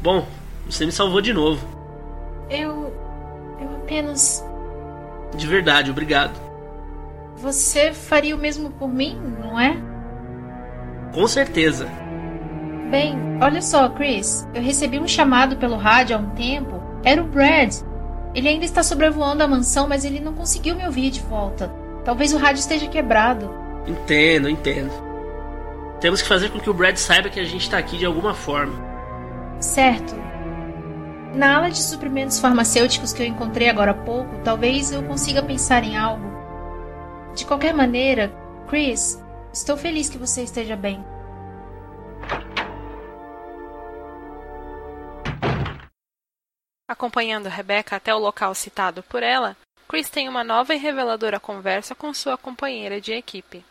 [0.00, 0.26] Bom,
[0.66, 1.66] você me salvou de novo.
[2.48, 2.92] Eu.
[3.60, 4.44] Eu apenas.
[5.36, 6.38] De verdade, obrigado.
[7.36, 9.76] Você faria o mesmo por mim, não é?
[11.12, 11.88] Com certeza.
[12.90, 14.46] Bem, olha só, Chris.
[14.54, 16.82] Eu recebi um chamado pelo rádio há um tempo.
[17.02, 17.74] Era o Brad.
[18.34, 21.70] Ele ainda está sobrevoando a mansão, mas ele não conseguiu me ouvir de volta.
[22.04, 23.61] Talvez o rádio esteja quebrado.
[23.86, 24.92] Entendo, entendo.
[26.00, 28.34] Temos que fazer com que o Brad saiba que a gente está aqui de alguma
[28.34, 28.74] forma.
[29.60, 30.14] Certo.
[31.34, 35.82] Na ala de suprimentos farmacêuticos que eu encontrei agora há pouco, talvez eu consiga pensar
[35.82, 36.24] em algo.
[37.34, 38.30] De qualquer maneira,
[38.68, 39.22] Chris,
[39.52, 41.02] estou feliz que você esteja bem.
[46.86, 49.56] Acompanhando Rebecca até o local citado por ela,
[49.88, 53.64] Chris tem uma nova e reveladora conversa com sua companheira de equipe.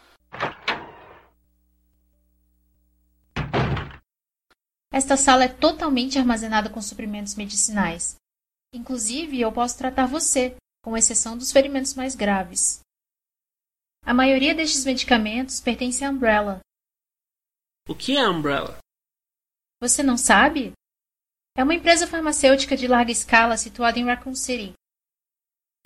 [4.92, 8.16] Esta sala é totalmente armazenada com suprimentos medicinais.
[8.74, 12.82] Inclusive, eu posso tratar você, com exceção dos ferimentos mais graves.
[14.04, 16.60] A maioria destes medicamentos pertence à Umbrella.
[17.88, 18.78] O que é a Umbrella?
[19.80, 20.74] Você não sabe?
[21.56, 24.74] É uma empresa farmacêutica de larga escala situada em Raccoon City.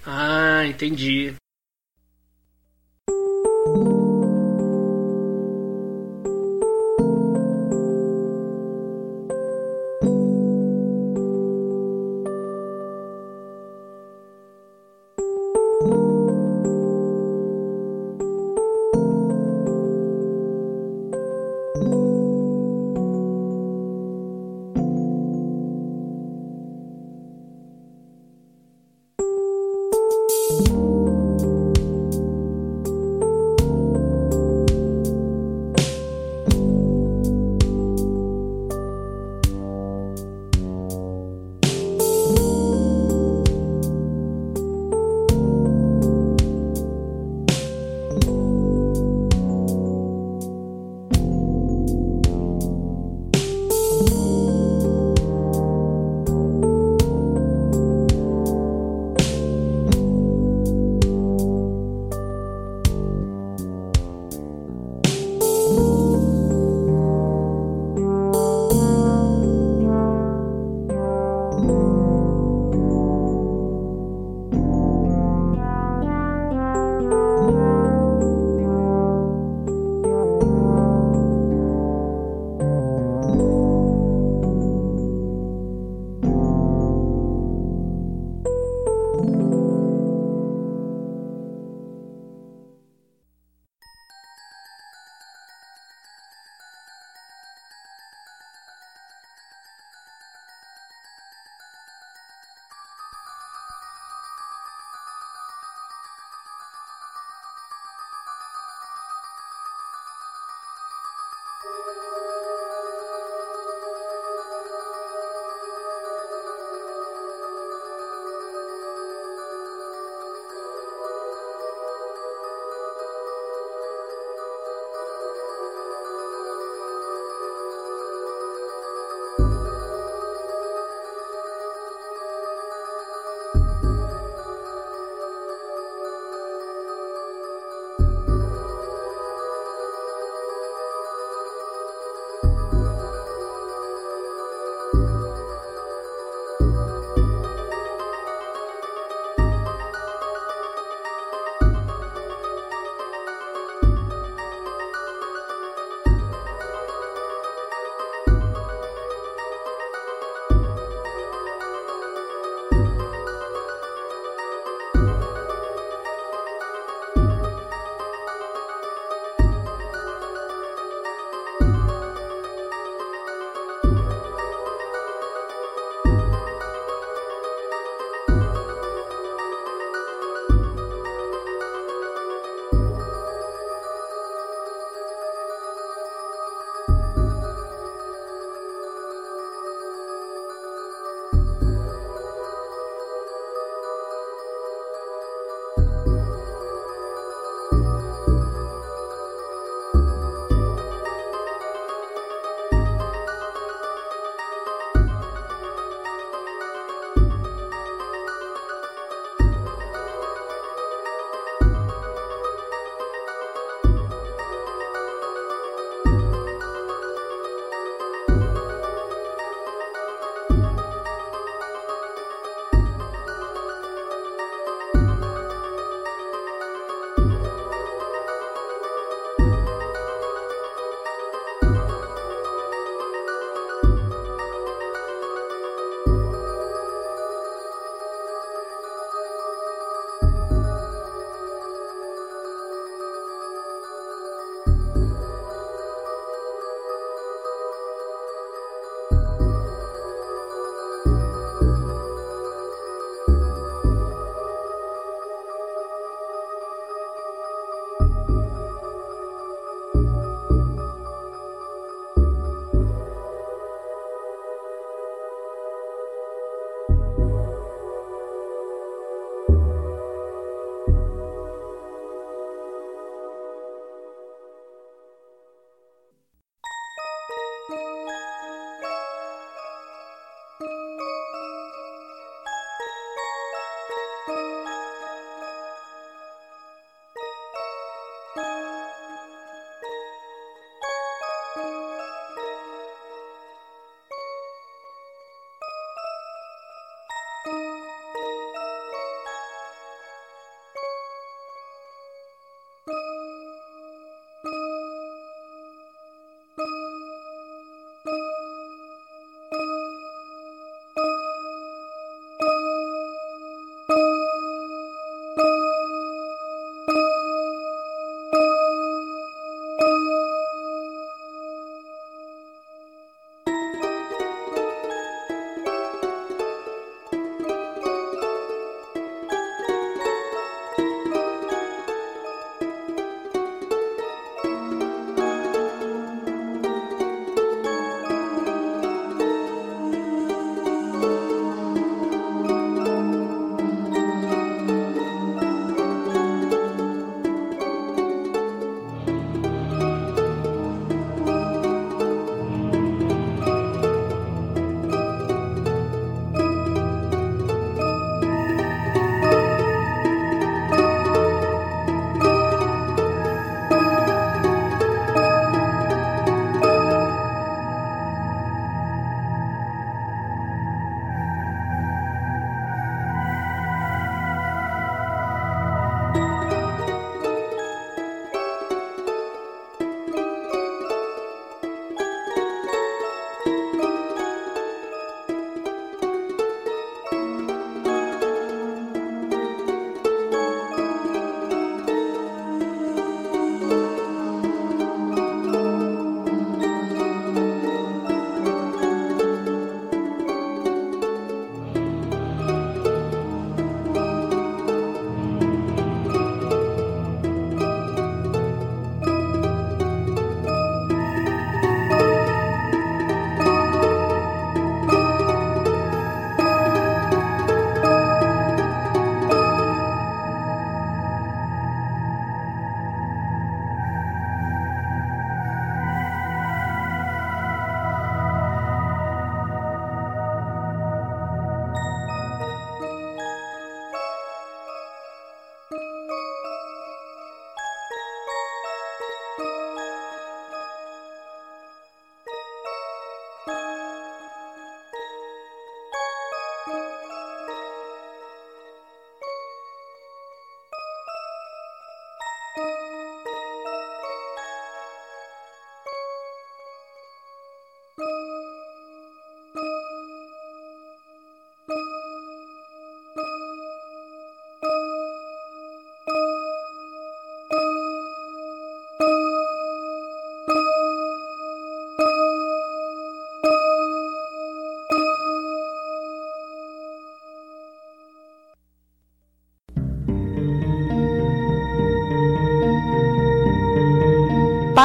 [0.05, 1.35] Ah, entendi.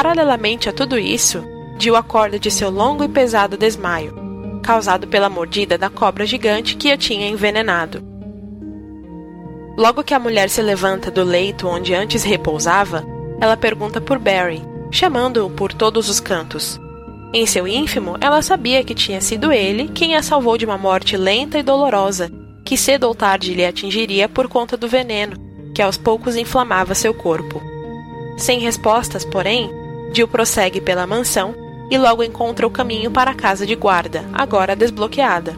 [0.01, 1.43] Paralelamente a tudo isso,
[1.77, 4.15] Jill acorda de seu longo e pesado desmaio,
[4.63, 8.03] causado pela mordida da cobra gigante que a tinha envenenado.
[9.77, 13.05] Logo que a mulher se levanta do leito onde antes repousava,
[13.39, 16.81] ela pergunta por Barry, chamando-o por todos os cantos.
[17.31, 21.15] Em seu ínfimo, ela sabia que tinha sido ele quem a salvou de uma morte
[21.15, 22.27] lenta e dolorosa,
[22.65, 25.37] que cedo ou tarde lhe atingiria por conta do veneno,
[25.75, 27.61] que aos poucos inflamava seu corpo.
[28.35, 29.79] Sem respostas, porém,
[30.13, 31.55] Jill prossegue pela mansão
[31.89, 35.53] e logo encontra o caminho para a casa de guarda, agora desbloqueada.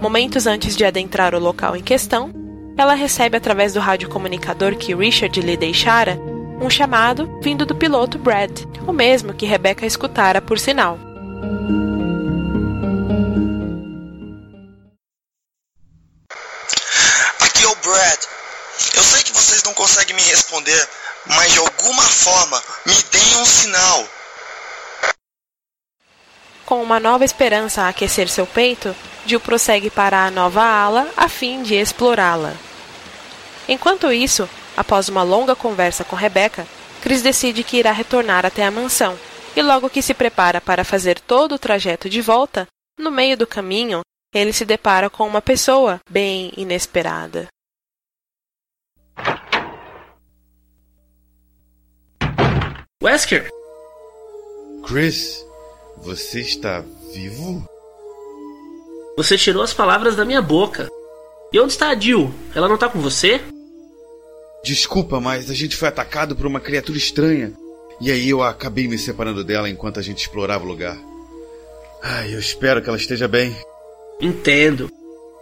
[0.00, 2.30] Momentos antes de adentrar o local em questão,
[2.76, 6.18] ela recebe através do radiocomunicador que Richard lhe deixara
[6.60, 10.98] um chamado vindo do piloto Brad, o mesmo que Rebecca escutara por sinal.
[22.30, 24.08] Forma me deem um sinal.
[26.64, 28.94] Com uma nova esperança a aquecer seu peito,
[29.26, 32.54] Jill prossegue para a nova ala a fim de explorá-la.
[33.68, 36.66] Enquanto isso, após uma longa conversa com Rebecca,
[37.02, 39.18] Chris decide que irá retornar até a mansão,
[39.56, 42.66] e logo que se prepara para fazer todo o trajeto de volta,
[42.96, 44.02] no meio do caminho,
[44.32, 47.48] ele se depara com uma pessoa bem inesperada.
[53.02, 53.48] Wesker!
[54.86, 55.42] Chris,
[55.96, 56.84] você está
[57.14, 57.64] vivo?
[59.16, 60.86] Você tirou as palavras da minha boca.
[61.50, 62.30] E onde está a Jill?
[62.54, 63.40] Ela não está com você?
[64.62, 67.54] Desculpa, mas a gente foi atacado por uma criatura estranha.
[68.02, 70.98] E aí eu acabei me separando dela enquanto a gente explorava o lugar.
[72.02, 73.56] Ai, eu espero que ela esteja bem.
[74.20, 74.92] Entendo.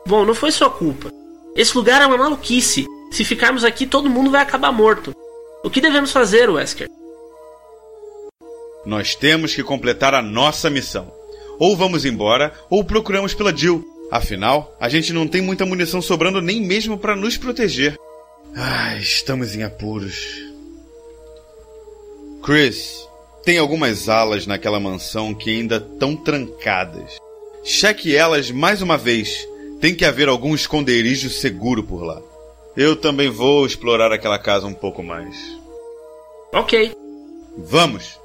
[0.06, 1.10] Bom, não foi sua culpa.
[1.56, 2.86] Esse lugar é uma maluquice.
[3.10, 5.12] Se ficarmos aqui, todo mundo vai acabar morto.
[5.64, 6.88] O que devemos fazer, Wesker?
[8.88, 11.12] Nós temos que completar a nossa missão.
[11.58, 13.84] Ou vamos embora, ou procuramos pela Jill.
[14.10, 17.98] Afinal, a gente não tem muita munição sobrando nem mesmo para nos proteger.
[18.56, 20.42] Ai, estamos em apuros.
[22.42, 23.06] Chris,
[23.44, 27.18] tem algumas alas naquela mansão que ainda estão trancadas.
[27.62, 29.46] Cheque elas mais uma vez.
[29.82, 32.22] Tem que haver algum esconderijo seguro por lá.
[32.74, 35.36] Eu também vou explorar aquela casa um pouco mais.
[36.54, 36.96] Ok.
[37.54, 38.18] Vamos!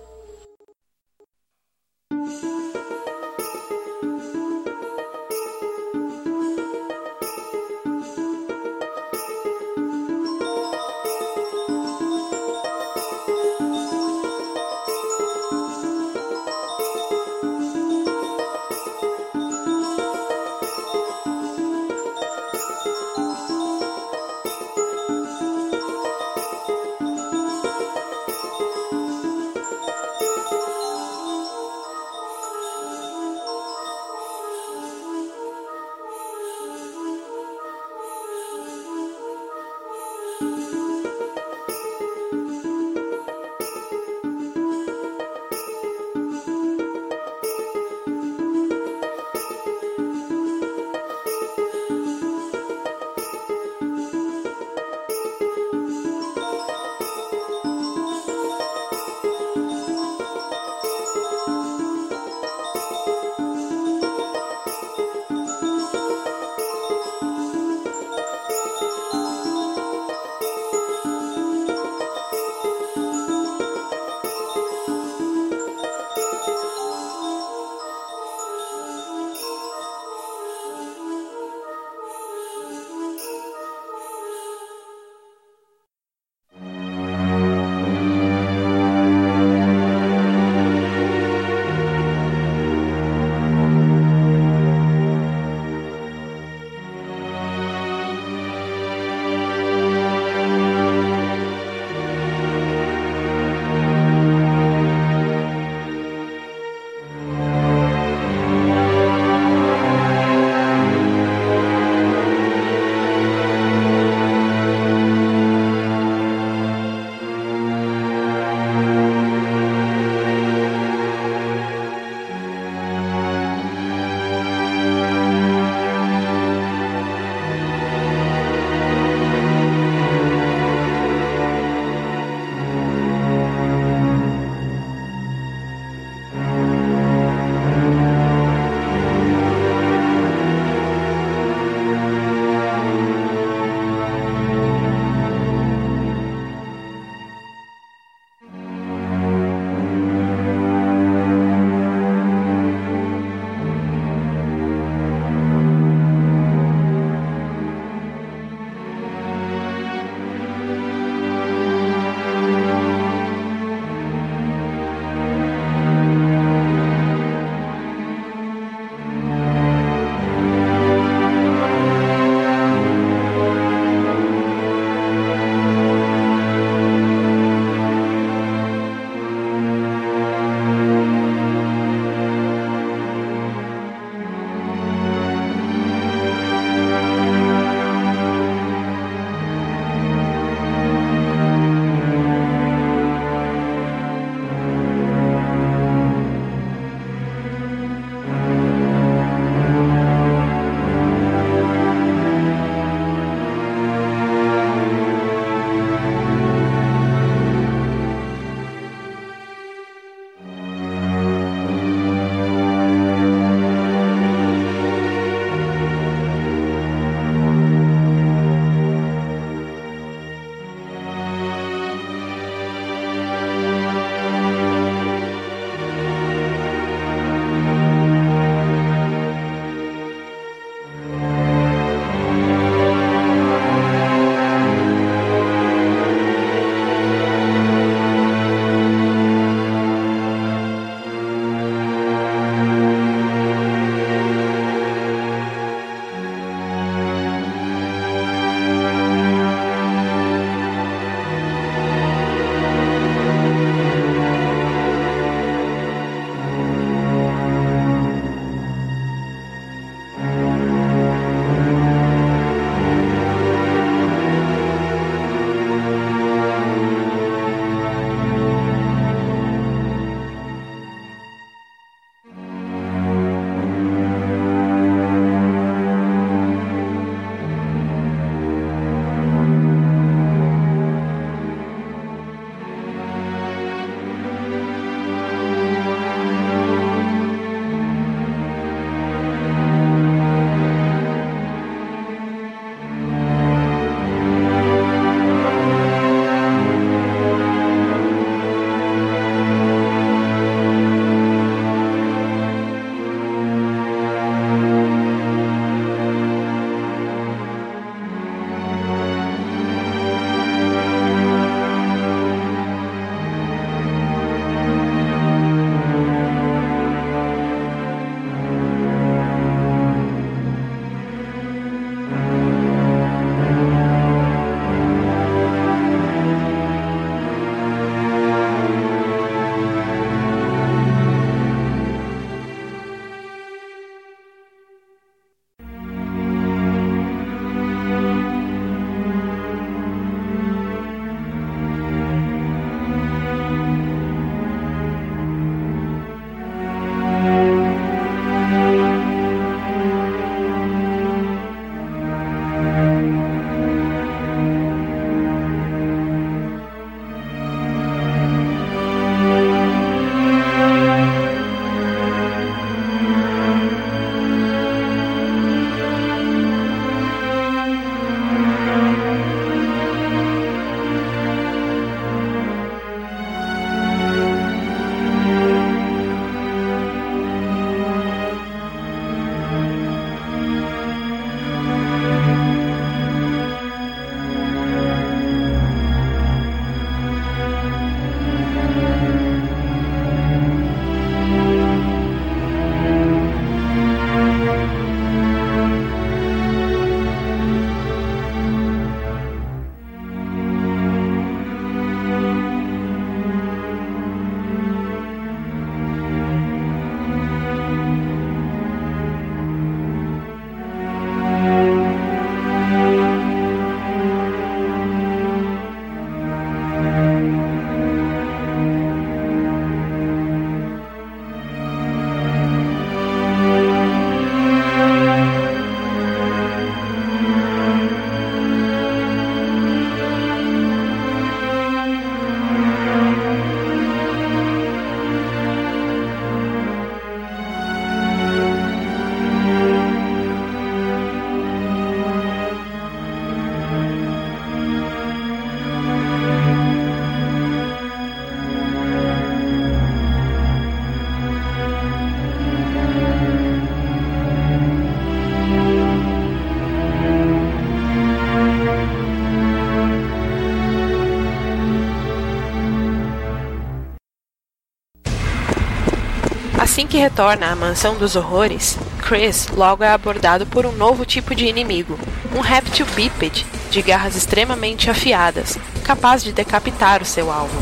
[466.84, 471.34] Assim que retorna à mansão dos horrores, Chris logo é abordado por um novo tipo
[471.34, 471.97] de inimigo,
[472.35, 477.55] um réptil bípede de garras extremamente afiadas, capaz de decapitar o seu alvo.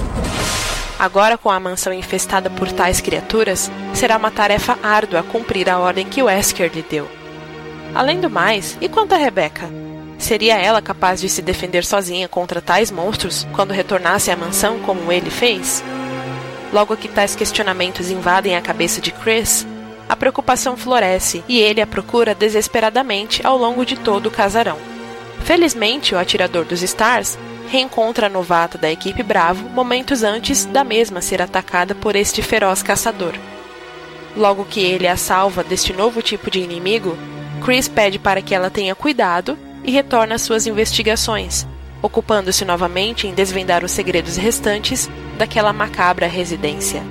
[0.98, 6.08] Agora, com a mansão infestada por tais criaturas, será uma tarefa árdua cumprir a ordem
[6.08, 7.08] que Wesker lhe deu.
[7.94, 9.70] Além do mais, e quanto a Rebecca?
[10.18, 15.12] Seria ela capaz de se defender sozinha contra tais monstros quando retornasse à mansão como
[15.12, 15.84] ele fez?
[16.72, 19.68] Logo que tais questionamentos invadem a cabeça de Chris,
[20.08, 24.78] a preocupação floresce e ele a procura desesperadamente ao longo de todo o casarão.
[25.44, 27.38] Felizmente, o atirador dos Stars
[27.70, 32.84] reencontra a novata da equipe Bravo momentos antes da mesma ser atacada por este feroz
[32.84, 33.34] caçador.
[34.36, 37.18] Logo que ele a salva deste novo tipo de inimigo,
[37.64, 41.66] Chris pede para que ela tenha cuidado e retorna às suas investigações,
[42.02, 47.04] ocupando-se novamente em desvendar os segredos restantes daquela macabra residência.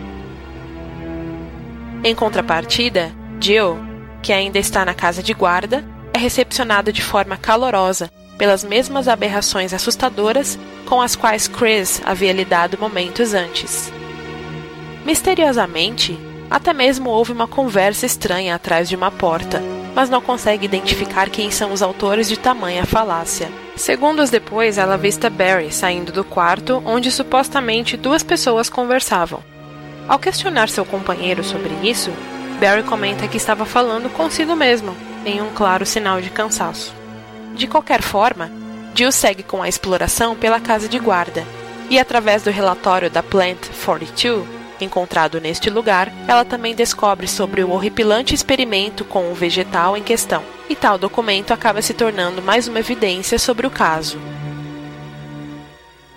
[2.03, 3.79] Em contrapartida, Jill,
[4.23, 9.75] que ainda está na casa de guarda, é recepcionada de forma calorosa pelas mesmas aberrações
[9.75, 13.93] assustadoras com as quais Chris havia lidado momentos antes.
[15.05, 16.19] Misteriosamente,
[16.51, 19.63] até mesmo houve uma conversa estranha atrás de uma porta,
[19.95, 23.51] mas não consegue identificar quem são os autores de tamanha falácia.
[23.77, 29.43] Segundos depois, ela avista Barry saindo do quarto onde supostamente duas pessoas conversavam.
[30.09, 32.11] Ao questionar seu companheiro sobre isso,
[32.61, 34.95] Barry comenta que estava falando consigo mesmo,
[35.25, 36.93] em um claro sinal de cansaço.
[37.55, 38.51] De qualquer forma,
[38.95, 41.45] Jill segue com a exploração pela casa de guarda,
[41.89, 47.71] e através do relatório da Plant 42, encontrado neste lugar, ela também descobre sobre o
[47.71, 52.81] horripilante experimento com o vegetal em questão, e tal documento acaba se tornando mais uma
[52.81, 54.19] evidência sobre o caso.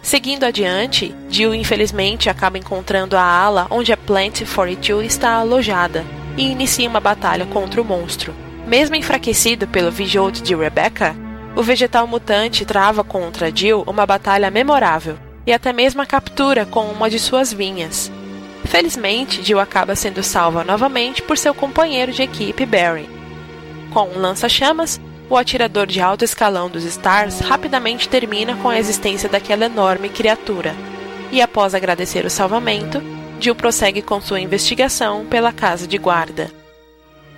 [0.02, 6.06] Seguindo adiante, Jill infelizmente acaba encontrando a ala onde a Plant 42 está alojada
[6.38, 8.36] e inicia uma batalha contra o monstro.
[8.68, 11.16] Mesmo enfraquecido pelo Vijold de Rebecca,
[11.56, 16.86] o vegetal mutante trava contra Jill uma batalha memorável e até mesmo a captura com
[16.88, 18.12] uma de suas vinhas.
[18.66, 23.10] Felizmente, Jill acaba sendo salva novamente por seu companheiro de equipe Barry.
[23.92, 25.00] Com um lança-chamas,
[25.30, 30.76] o atirador de alto escalão dos Stars rapidamente termina com a existência daquela enorme criatura.
[31.32, 33.02] E após agradecer o salvamento,
[33.40, 36.52] Jill prossegue com sua investigação pela casa de guarda.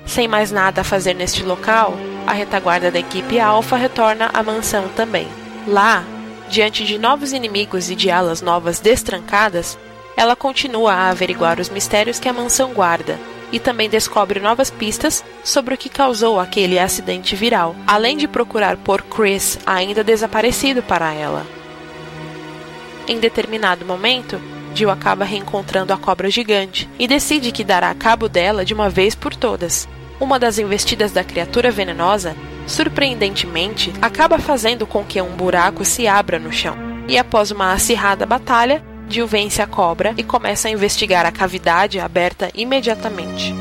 [0.06, 1.96] Sem mais nada a fazer neste local,
[2.28, 5.28] a retaguarda da equipe Alpha retorna à mansão também.
[5.68, 6.04] Lá,
[6.50, 9.78] diante de novos inimigos e de alas novas destrancadas,
[10.18, 13.20] ela continua a averiguar os mistérios que a mansão guarda
[13.52, 18.78] e também descobre novas pistas sobre o que causou aquele acidente viral, além de procurar
[18.78, 21.46] por Chris, ainda desaparecido, para ela.
[23.08, 24.42] Em determinado momento,
[24.74, 29.16] Jill acaba reencontrando a cobra gigante e decide que dará cabo dela de uma vez
[29.16, 29.88] por todas.
[30.20, 32.36] Uma das investidas da criatura venenosa,
[32.66, 36.76] surpreendentemente, acaba fazendo com que um buraco se abra no chão.
[37.08, 42.00] E após uma acirrada batalha, Jill vence a cobra e começa a investigar a cavidade
[42.00, 43.54] aberta imediatamente.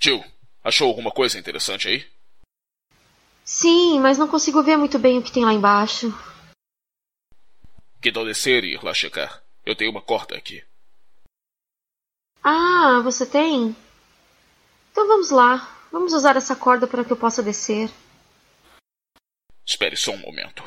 [0.00, 0.24] Jill,
[0.64, 2.06] achou alguma coisa interessante aí?
[3.44, 6.12] Sim, mas não consigo ver muito bem o que tem lá embaixo.
[8.00, 9.42] Que tal descer e ir lá checar?
[9.68, 10.64] Eu tenho uma corda aqui.
[12.42, 13.76] Ah, você tem?
[14.90, 15.76] Então vamos lá.
[15.92, 17.90] Vamos usar essa corda para que eu possa descer.
[19.66, 20.64] Espere só um momento.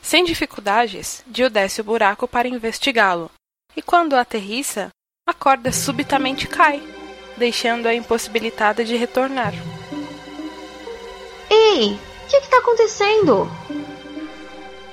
[0.00, 3.28] Sem dificuldades, Jill desce o buraco para investigá-lo.
[3.74, 4.90] E quando aterrissa,
[5.26, 6.80] a corda subitamente cai,
[7.36, 9.54] deixando-a impossibilitada de retornar.
[11.50, 13.48] Ei, o que está acontecendo?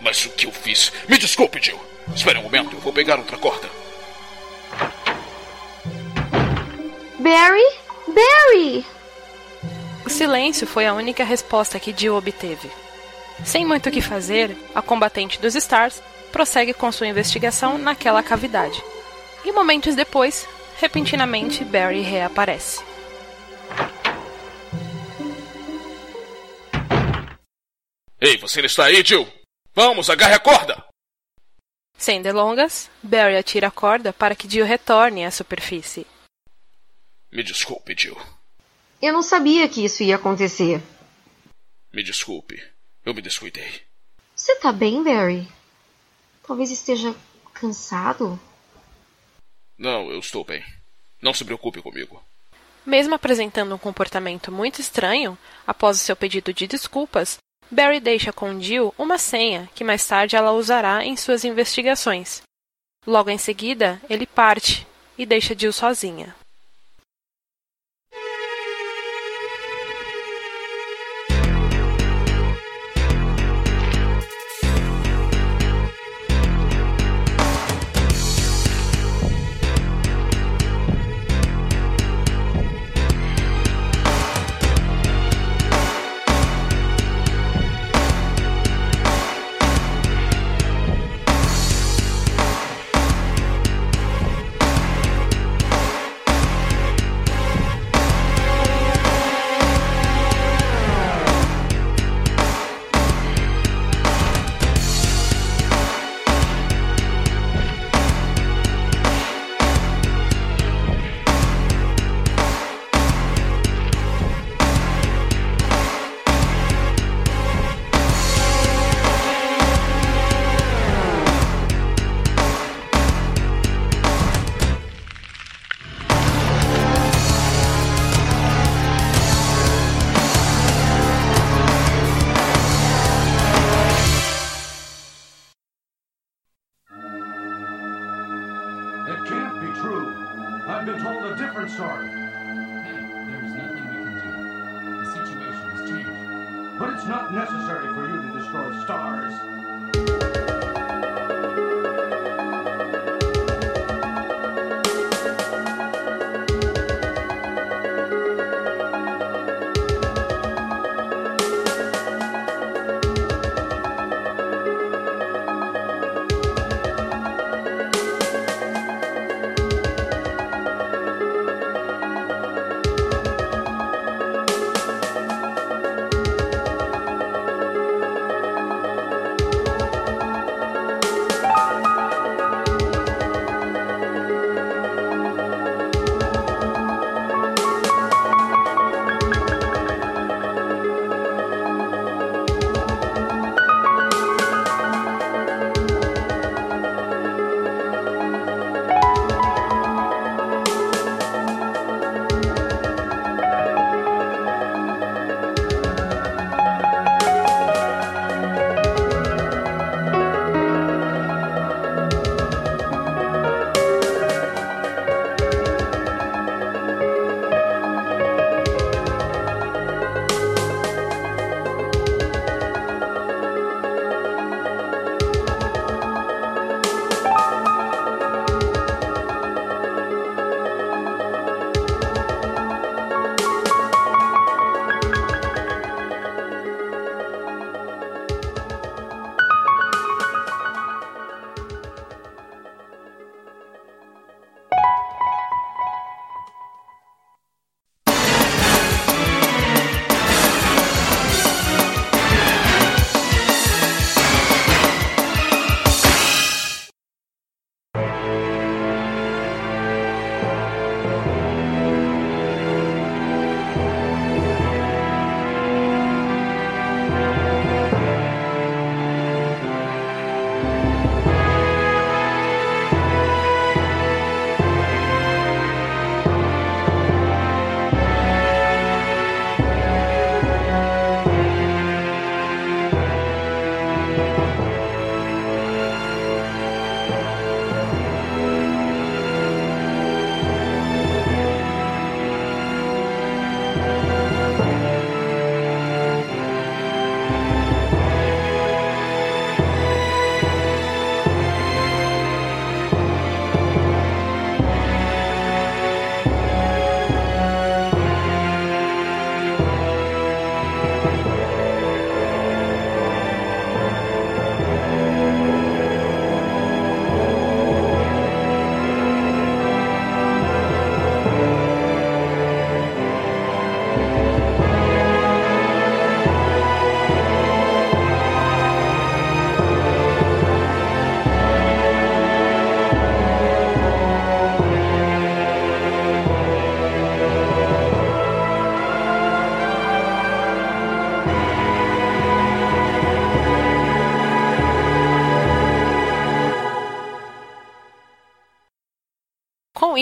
[0.02, 0.92] Mas o que eu fiz?
[1.08, 1.95] Me desculpe, Jill.
[2.14, 3.70] Espere um momento, eu vou pegar outra corda.
[7.20, 7.64] Barry?
[8.08, 8.86] Barry!
[10.06, 12.70] O silêncio foi a única resposta que Jill obteve.
[13.44, 16.02] Sem muito o que fazer, a combatente dos Stars
[16.32, 18.82] prossegue com sua investigação naquela cavidade.
[19.44, 20.48] E momentos depois,
[20.80, 22.84] repentinamente, Barry reaparece.
[28.22, 29.28] Ei, você está aí, Jill?
[29.74, 30.84] Vamos, agarre a corda!
[31.98, 36.06] Sem delongas, Barry atira a corda para que Jill retorne à superfície.
[37.32, 38.18] Me desculpe, Jill.
[39.02, 40.82] Eu não sabia que isso ia acontecer.
[41.94, 42.62] Me desculpe.
[43.06, 43.82] Eu me descuidei.
[44.36, 45.48] Você tá bem, Barry?
[46.46, 47.16] Talvez esteja
[47.54, 48.40] cansado?
[49.78, 50.64] Não, eu estou bem.
[51.22, 52.22] Não se preocupe comigo.
[52.86, 57.38] Mesmo apresentando um comportamento muito estranho, após o seu pedido de desculpas,
[57.70, 62.42] Barry deixa com Jill uma senha que mais tarde ela usará em suas investigações.
[63.06, 64.86] Logo em seguida, ele parte
[65.18, 66.36] e deixa Jill sozinha.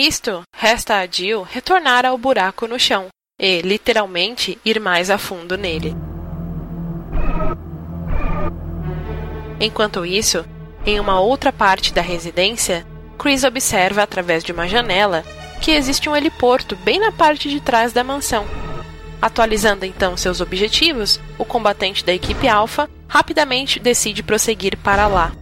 [0.06, 3.08] Isto, resta a Jill retornar ao buraco no chão
[3.40, 5.94] e, literalmente, ir mais a fundo nele.
[9.60, 10.44] Enquanto isso,
[10.84, 12.86] em uma outra parte da residência,
[13.18, 15.24] Chris observa através de uma janela
[15.60, 18.46] que existe um heliporto bem na parte de trás da mansão.
[19.22, 25.32] Atualizando então seus objetivos, o combatente da equipe Alpha rapidamente decide prosseguir para lá.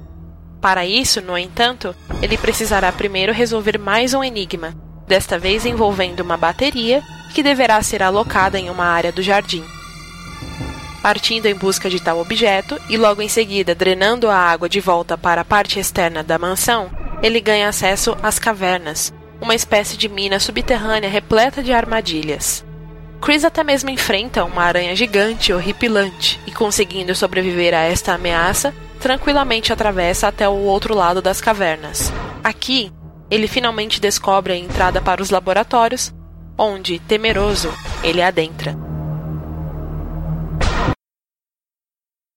[0.63, 4.73] Para isso, no entanto, ele precisará primeiro resolver mais um enigma,
[5.09, 7.03] desta vez envolvendo uma bateria
[7.35, 9.65] que deverá ser alocada em uma área do jardim.
[11.03, 15.19] Partindo em busca de tal objeto e logo em seguida drenando a água de volta
[15.19, 16.89] para a parte externa da mansão,
[17.21, 22.65] ele ganha acesso às cavernas, uma espécie de mina subterrânea repleta de armadilhas.
[23.21, 28.73] Chris até mesmo enfrenta uma aranha gigante horripilante e, conseguindo sobreviver a esta ameaça,
[29.03, 32.13] tranquilamente atravessa até o outro lado das cavernas.
[32.43, 32.93] Aqui,
[33.29, 36.15] ele finalmente descobre a entrada para os laboratórios,
[36.57, 37.69] onde, temeroso,
[38.05, 38.79] ele adentra.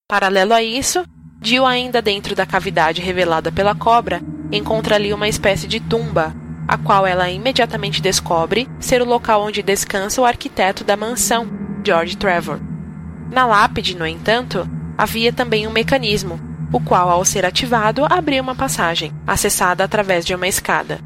[0.10, 1.06] Paralelo a isso,
[1.42, 4.22] Jill, ainda dentro da cavidade revelada pela cobra,
[4.52, 6.34] encontra ali uma espécie de tumba,
[6.68, 11.48] a qual ela imediatamente descobre ser o local onde descansa o arquiteto da mansão,
[11.86, 12.60] George Trevor.
[13.32, 14.68] Na lápide, no entanto,
[14.98, 16.40] havia também um mecanismo,
[16.76, 20.99] o qual, ao ser ativado, abria uma passagem, acessada através de uma escada.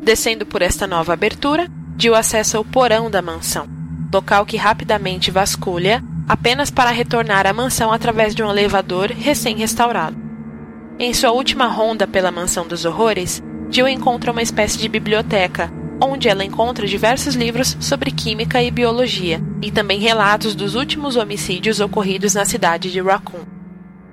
[0.00, 1.68] Descendo por esta nova abertura,
[1.98, 3.68] Jill acessa o porão da mansão,
[4.14, 10.16] local que rapidamente vasculha apenas para retornar à mansão através de um elevador recém-restaurado.
[10.96, 15.68] Em sua última ronda pela Mansão dos Horrores, Jill encontra uma espécie de biblioteca,
[16.00, 21.80] onde ela encontra diversos livros sobre química e biologia, e também relatos dos últimos homicídios
[21.80, 23.44] ocorridos na cidade de Raccoon.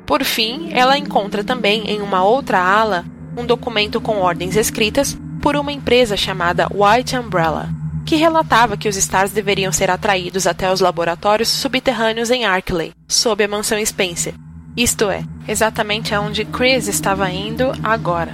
[0.06, 3.06] Por fim, ela encontra também em uma outra ala
[3.38, 7.70] um documento com ordens escritas por uma empresa chamada White Umbrella,
[8.06, 13.44] que relatava que os Stars deveriam ser atraídos até os laboratórios subterrâneos em Arkley, sob
[13.44, 14.34] a mansão Spencer.
[14.78, 18.34] Isto é, exatamente aonde Chris estava indo agora,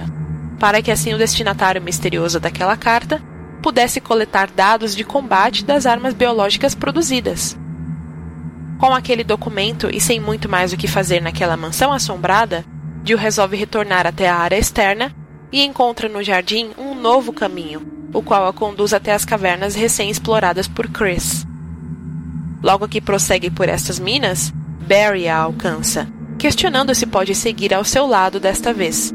[0.58, 3.22] para que assim o destinatário misterioso daquela carta
[3.62, 7.56] pudesse coletar dados de combate das armas biológicas produzidas.
[8.78, 12.64] Com aquele documento e sem muito mais o que fazer naquela mansão assombrada,
[13.04, 15.14] Jill resolve retornar até a área externa
[15.52, 20.66] e encontra no jardim um novo caminho, o qual a conduz até as cavernas recém-exploradas
[20.66, 21.46] por Chris.
[22.60, 24.52] Logo que prossegue por estas minas,
[24.86, 26.08] Barry a alcança,
[26.38, 29.14] questionando se pode seguir ao seu lado desta vez.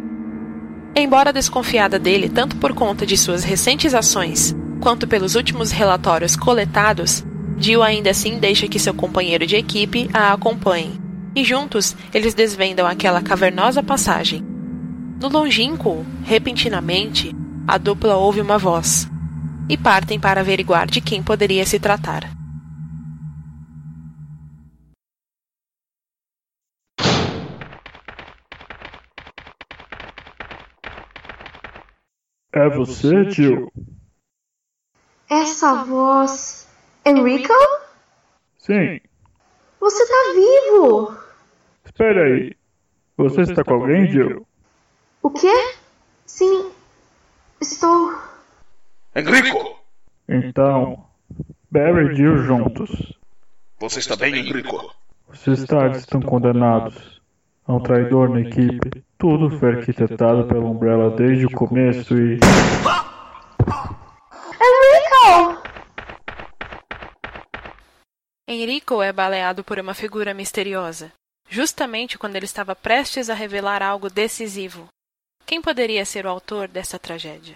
[0.99, 7.23] Embora desconfiada dele tanto por conta de suas recentes ações quanto pelos últimos relatórios coletados,
[7.55, 10.99] Jill ainda assim deixa que seu companheiro de equipe a acompanhe,
[11.35, 14.43] e juntos eles desvendam aquela cavernosa passagem.
[15.21, 17.31] No longínquo, repentinamente,
[17.67, 19.07] a dupla ouve uma voz
[19.69, 22.36] e partem para averiguar de quem poderia se tratar.
[32.57, 33.71] É você, Jill?
[35.29, 36.67] Essa voz.
[37.05, 37.53] Enrico?
[38.57, 38.99] Sim.
[39.79, 41.15] Você tá vivo!
[41.85, 42.55] Espera aí.
[43.15, 44.47] Você está com alguém, Jill?
[45.21, 45.53] O quê?
[46.25, 46.71] Sim,
[47.61, 48.11] Estou.
[49.15, 49.79] Enrico!
[50.27, 51.05] Então,
[51.69, 53.19] Barry e Jill juntos.
[53.79, 54.95] Você está bem, Enrico?
[55.27, 57.21] Os Stars estão condenados.
[57.67, 59.03] Há um traidor na equipe.
[59.18, 62.39] Tudo foi arquitetado pela Umbrella desde o começo e.
[64.61, 65.64] Enrico!
[68.48, 71.11] Enrico é baleado por uma figura misteriosa,
[71.49, 74.88] justamente quando ele estava prestes a revelar algo decisivo.
[75.48, 77.56] Quem poderia ser o autor dessa tragédia?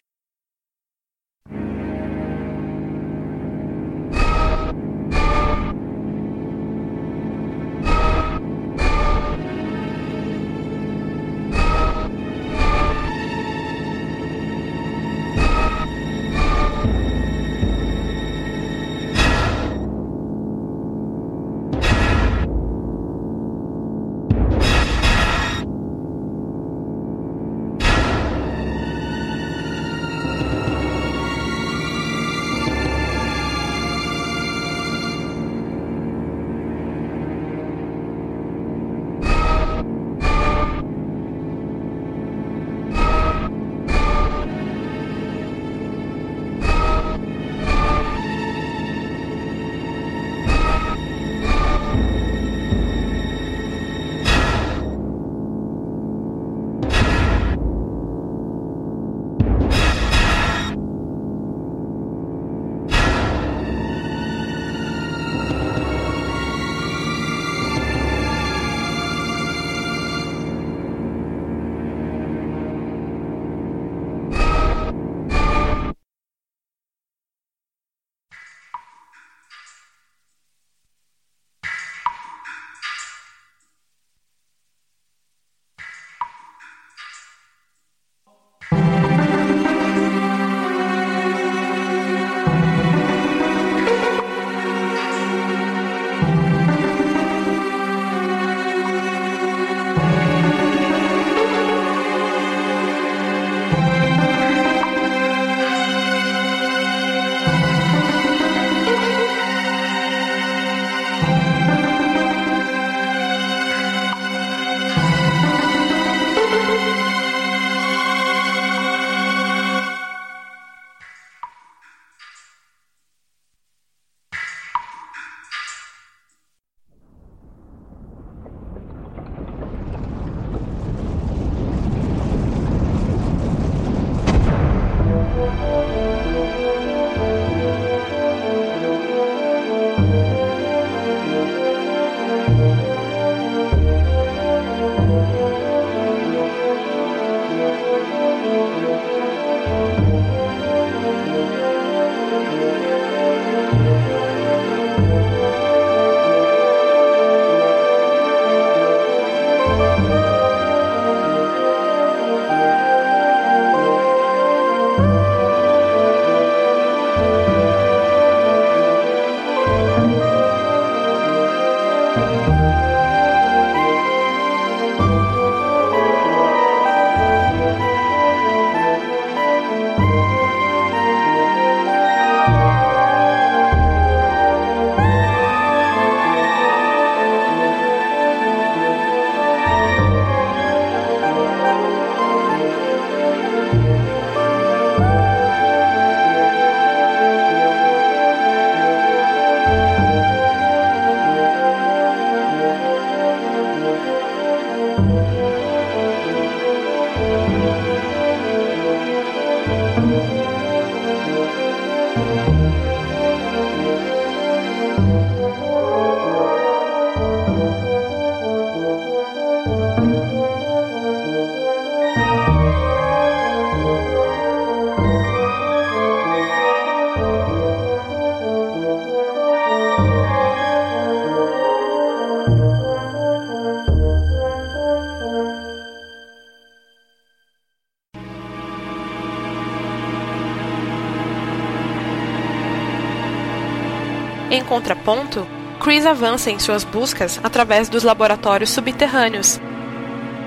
[244.71, 245.45] Contraponto,
[245.81, 249.59] Chris avança em suas buscas através dos laboratórios subterrâneos.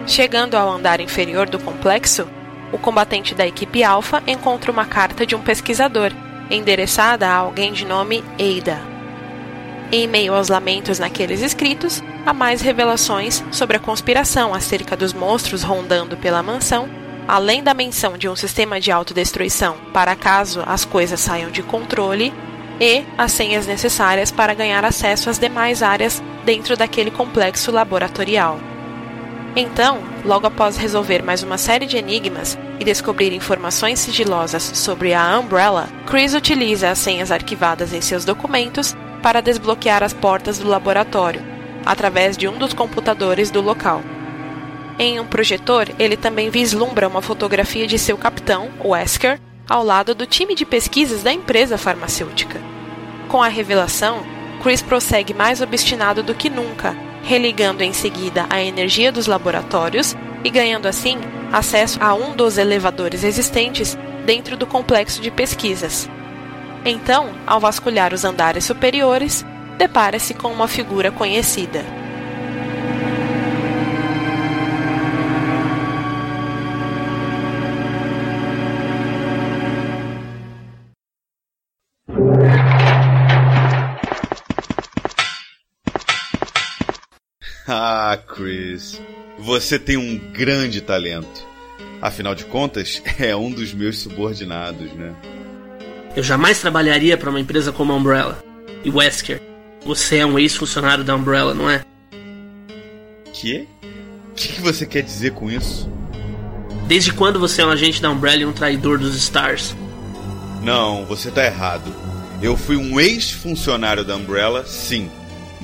[0.07, 2.27] Chegando ao andar inferior do complexo,
[2.73, 6.11] o combatente da equipe Alpha encontra uma carta de um pesquisador,
[6.51, 8.81] endereçada a alguém de nome Ada.
[9.93, 15.63] Em meio aos lamentos naqueles escritos, há mais revelações sobre a conspiração acerca dos monstros
[15.63, 16.89] rondando pela mansão,
[17.29, 22.33] além da menção de um sistema de autodestruição para caso as coisas saiam de controle
[22.81, 28.59] e as senhas necessárias para ganhar acesso às demais áreas dentro daquele complexo laboratorial.
[29.57, 35.39] Então, logo após resolver mais uma série de enigmas e descobrir informações sigilosas sobre a
[35.39, 41.41] Umbrella, Chris utiliza as senhas arquivadas em seus documentos para desbloquear as portas do laboratório,
[41.87, 44.03] através de um dos computadores do local.
[44.99, 50.27] Em um projetor, ele também vislumbra uma fotografia de seu capitão, Wesker, ao lado do
[50.27, 52.61] time de pesquisas da empresa farmacêutica.
[53.29, 54.23] Com a revelação,
[54.63, 60.51] Chris prossegue mais obstinado do que nunca, religando em seguida a energia dos laboratórios e
[60.51, 61.19] ganhando assim
[61.53, 66.09] acesso a um dos elevadores existentes dentro do complexo de pesquisas.
[66.85, 69.45] Então, ao vasculhar os andares superiores,
[69.79, 71.85] depara-se com uma figura conhecida.
[88.15, 89.01] Ah, Chris,
[89.37, 91.45] você tem um grande talento.
[92.01, 95.13] Afinal de contas, é um dos meus subordinados, né?
[96.15, 98.39] Eu jamais trabalharia para uma empresa como a Umbrella.
[98.85, 99.43] E Wesker,
[99.85, 101.83] você é um ex-funcionário da Umbrella, não é?
[103.33, 103.67] Que?
[104.31, 105.91] O que, que você quer dizer com isso?
[106.87, 109.75] Desde quando você é um agente da Umbrella e um traidor dos Stars?
[110.63, 111.93] Não, você tá errado.
[112.41, 115.11] Eu fui um ex-funcionário da Umbrella, sim.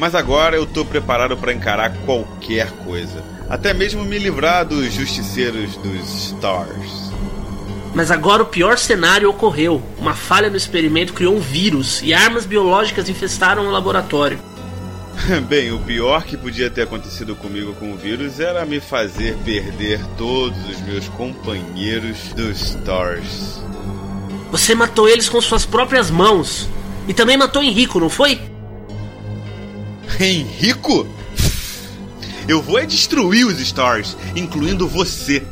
[0.01, 3.23] Mas agora eu tô preparado para encarar qualquer coisa.
[3.51, 7.13] Até mesmo me livrar dos justiceiros dos Stars.
[7.95, 9.83] Mas agora o pior cenário ocorreu.
[9.99, 14.39] Uma falha no experimento criou um vírus e armas biológicas infestaram o laboratório.
[15.47, 20.01] Bem, o pior que podia ter acontecido comigo com o vírus era me fazer perder
[20.17, 23.63] todos os meus companheiros dos Stars.
[24.51, 26.71] Você matou eles com suas próprias mãos.
[27.07, 28.50] E também matou Henrico, não foi?
[30.19, 31.07] Henrico?
[32.49, 35.43] Eu vou é destruir os Stars, incluindo você.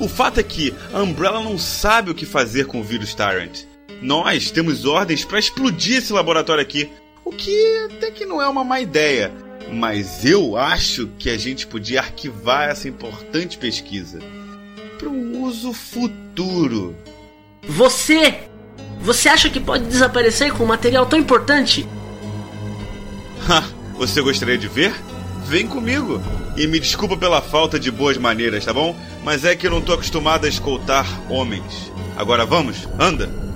[0.00, 3.64] O fato é que a Umbrella não sabe o que fazer com o vírus Tyrant.
[4.00, 6.88] Nós temos ordens para explodir esse laboratório aqui,
[7.24, 9.32] o que até que não é uma má ideia.
[9.72, 14.20] Mas eu acho que a gente podia arquivar essa importante pesquisa
[14.98, 16.96] para um uso futuro.
[17.62, 18.48] Você!
[19.00, 21.86] Você acha que pode desaparecer com um material tão importante?
[23.48, 23.64] Ha,
[23.98, 24.94] você gostaria de ver?
[25.44, 26.22] Vem comigo.
[26.56, 28.96] E me desculpa pela falta de boas maneiras, tá bom?
[29.24, 31.92] Mas é que eu não tô acostumado a escoltar homens.
[32.16, 33.47] Agora vamos, anda.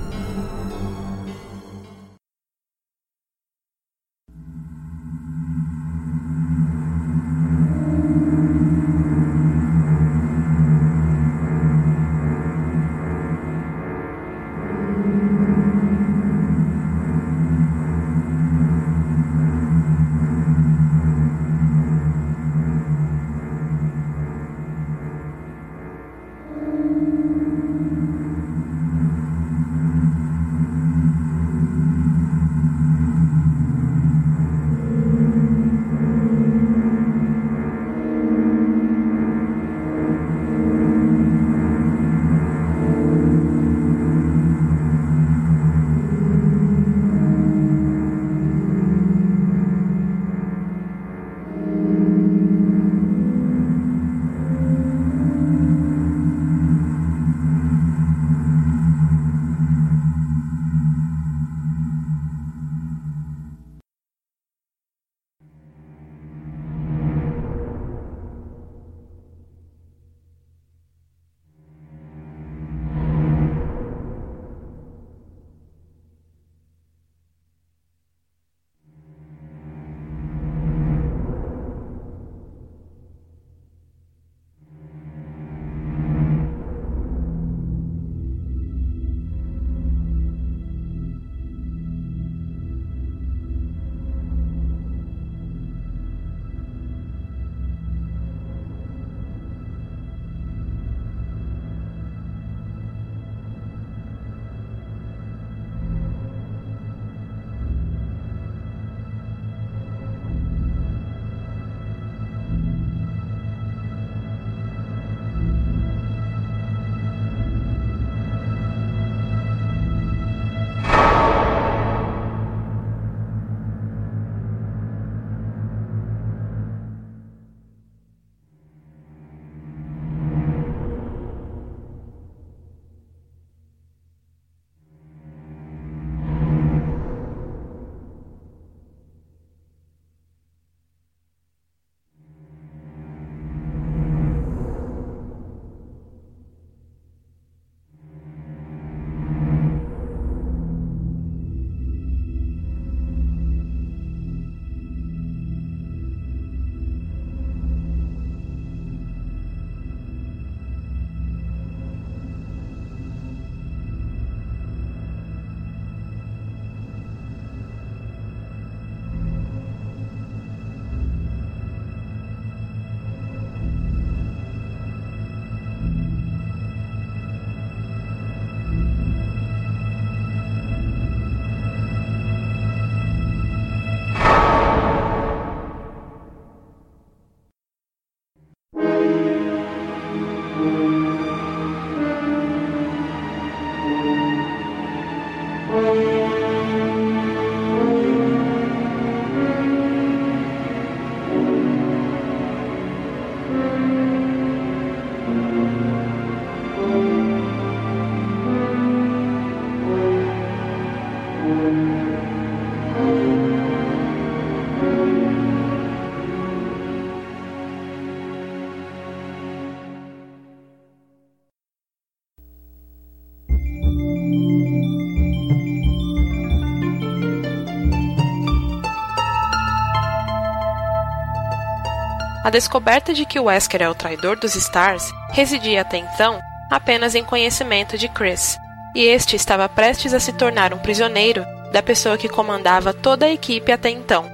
[232.53, 236.39] Descoberta de que Wesker é o traidor dos Stars residia até então
[236.71, 238.57] apenas em conhecimento de Chris,
[238.95, 243.33] e este estava prestes a se tornar um prisioneiro da pessoa que comandava toda a
[243.33, 244.31] equipe até então.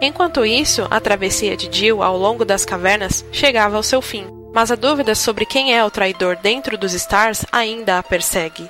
[0.00, 4.70] Enquanto isso, a travessia de Jill ao longo das cavernas chegava ao seu fim, mas
[4.70, 8.68] a dúvida sobre quem é o traidor dentro dos Stars ainda a persegue.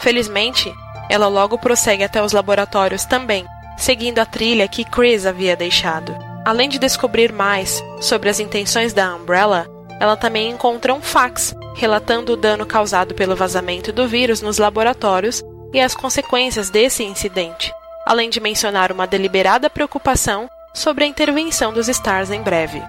[0.00, 0.72] Felizmente,
[1.08, 3.44] ela logo prossegue até os laboratórios também,
[3.76, 6.27] seguindo a trilha que Chris havia deixado.
[6.48, 9.66] Além de descobrir mais sobre as intenções da Umbrella,
[10.00, 15.44] ela também encontra um fax relatando o dano causado pelo vazamento do vírus nos laboratórios
[15.74, 17.70] e as consequências desse incidente,
[18.06, 22.82] além de mencionar uma deliberada preocupação sobre a intervenção dos Stars em breve.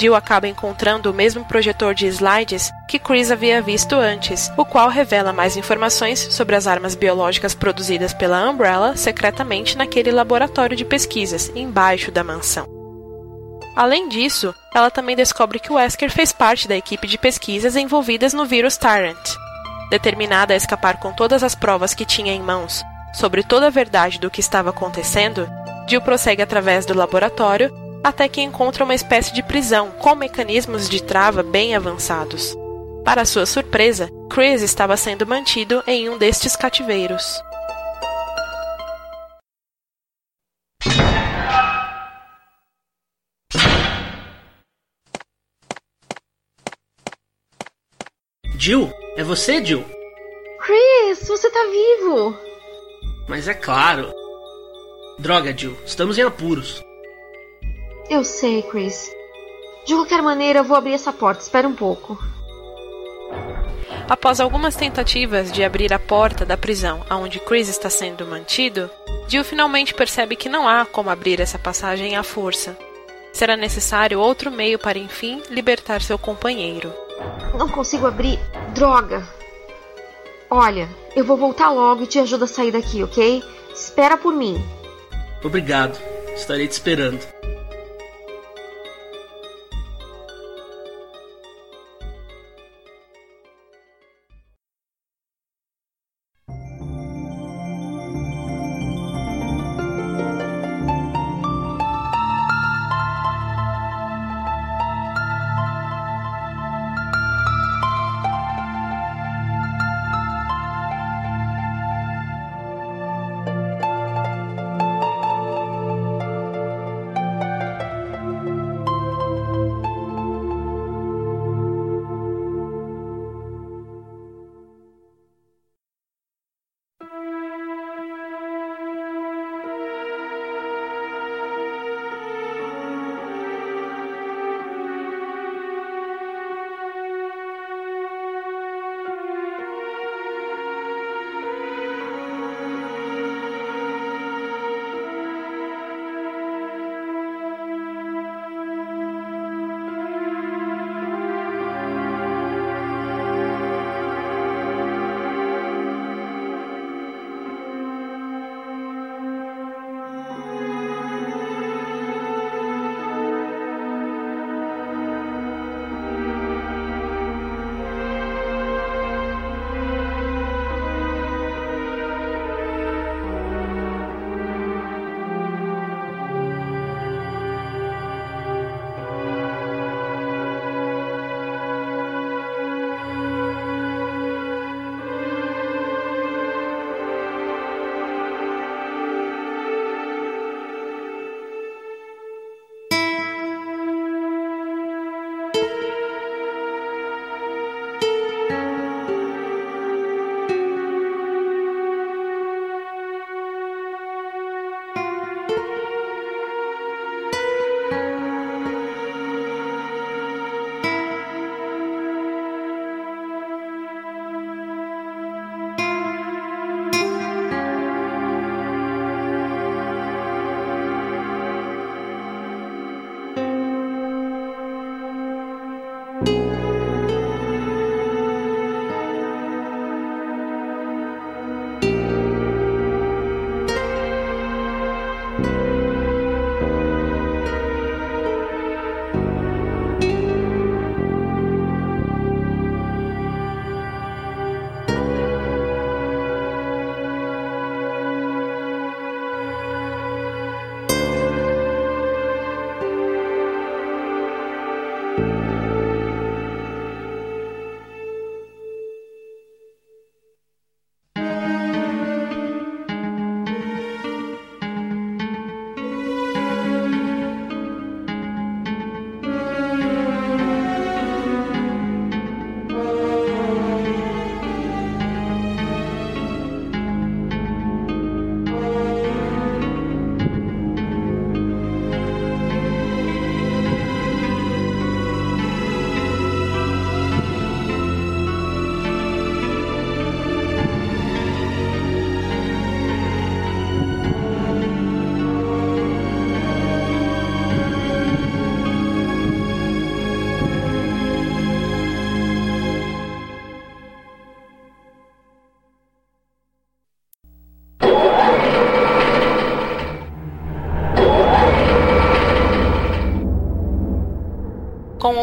[0.00, 4.88] Jill acaba encontrando o mesmo projetor de slides que Chris havia visto antes, o qual
[4.88, 11.52] revela mais informações sobre as armas biológicas produzidas pela Umbrella secretamente naquele laboratório de pesquisas
[11.54, 12.66] embaixo da mansão.
[13.76, 18.46] Além disso, ela também descobre que Wesker fez parte da equipe de pesquisas envolvidas no
[18.46, 19.36] vírus Tyrant.
[19.90, 22.82] Determinada a escapar com todas as provas que tinha em mãos
[23.12, 25.46] sobre toda a verdade do que estava acontecendo,
[25.86, 31.02] Jill prossegue através do laboratório até que encontra uma espécie de prisão com mecanismos de
[31.02, 32.56] trava bem avançados.
[33.04, 37.42] Para sua surpresa, Chris estava sendo mantido em um destes cativeiros.
[48.58, 48.92] Jill?
[49.16, 49.84] É você, Jill?
[50.60, 52.38] Chris, você tá vivo!
[53.26, 54.12] Mas é claro.
[55.18, 56.82] Droga, Jill, estamos em apuros.
[58.10, 59.08] Eu sei, Chris.
[59.86, 61.42] De qualquer maneira, eu vou abrir essa porta.
[61.42, 62.18] Espera um pouco.
[64.08, 68.90] Após algumas tentativas de abrir a porta da prisão aonde Chris está sendo mantido,
[69.28, 72.76] Jill finalmente percebe que não há como abrir essa passagem à força.
[73.32, 76.92] Será necessário outro meio para enfim libertar seu companheiro.
[77.56, 78.40] Não consigo abrir.
[78.74, 79.24] Droga!
[80.50, 83.40] Olha, eu vou voltar logo e te ajudo a sair daqui, ok?
[83.72, 84.60] Espera por mim.
[85.44, 85.96] Obrigado.
[86.34, 87.39] Estarei te esperando.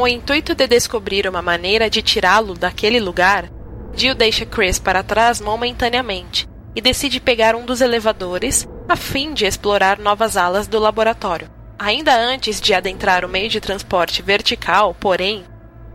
[0.07, 3.51] O intuito de descobrir uma maneira de tirá-lo daquele lugar,
[3.93, 9.45] Jill deixa Chris para trás momentaneamente e decide pegar um dos elevadores a fim de
[9.45, 11.49] explorar novas alas do laboratório.
[11.77, 15.43] Ainda antes de adentrar o meio de transporte vertical, porém,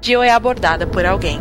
[0.03, 1.41] Jill é abordada por alguém.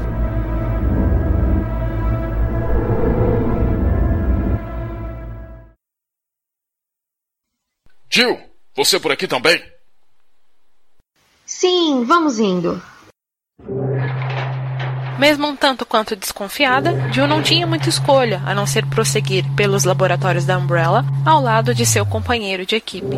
[8.10, 8.39] Jill,
[8.73, 9.70] você por aqui também?
[11.52, 12.82] Sim, vamos indo.
[15.19, 19.84] Mesmo um tanto quanto desconfiada, Jill não tinha muita escolha a não ser prosseguir pelos
[19.84, 23.18] laboratórios da Umbrella ao lado de seu companheiro de equipe.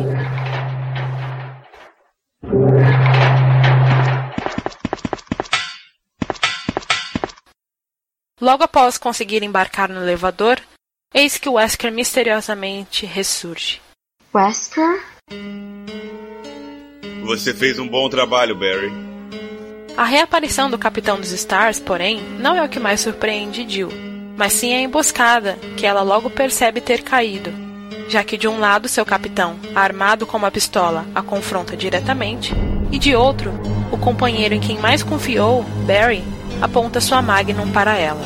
[8.40, 10.60] Logo após conseguir embarcar no elevador,
[11.14, 13.80] eis que Wesker misteriosamente ressurge.
[14.34, 15.02] Wesker?
[17.24, 18.92] Você fez um bom trabalho, Barry.
[19.96, 23.88] A reaparição do Capitão dos Stars, porém, não é o que mais surpreende Jill,
[24.36, 27.50] mas sim a emboscada que ela logo percebe ter caído,
[28.10, 32.52] já que de um lado seu capitão, armado com uma pistola, a confronta diretamente,
[32.92, 33.52] e de outro,
[33.90, 36.22] o companheiro em quem mais confiou, Barry,
[36.60, 38.22] aponta sua Magnum para ela.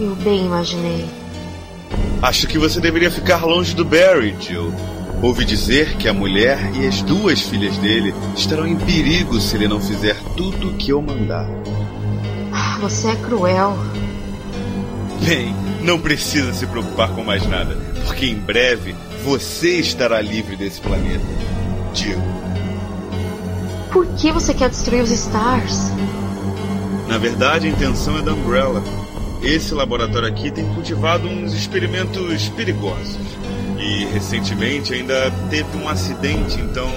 [0.00, 1.04] Eu bem imaginei.
[2.20, 4.74] Acho que você deveria ficar longe do Barry, Jill.
[5.22, 9.68] Ouvi dizer que a mulher e as duas filhas dele estarão em perigo se ele
[9.68, 11.48] não fizer tudo o que eu mandar.
[12.80, 13.76] Você é cruel.
[15.24, 20.80] Bem, não precisa se preocupar com mais nada, porque em breve você estará livre desse
[20.80, 21.24] planeta.
[21.94, 22.18] Jill.
[23.92, 25.92] Por que você quer destruir os Stars?
[27.08, 28.82] Na verdade, a intenção é da Umbrella.
[29.42, 33.16] Esse laboratório aqui tem cultivado uns experimentos perigosos.
[33.84, 36.90] E recentemente ainda teve um acidente, então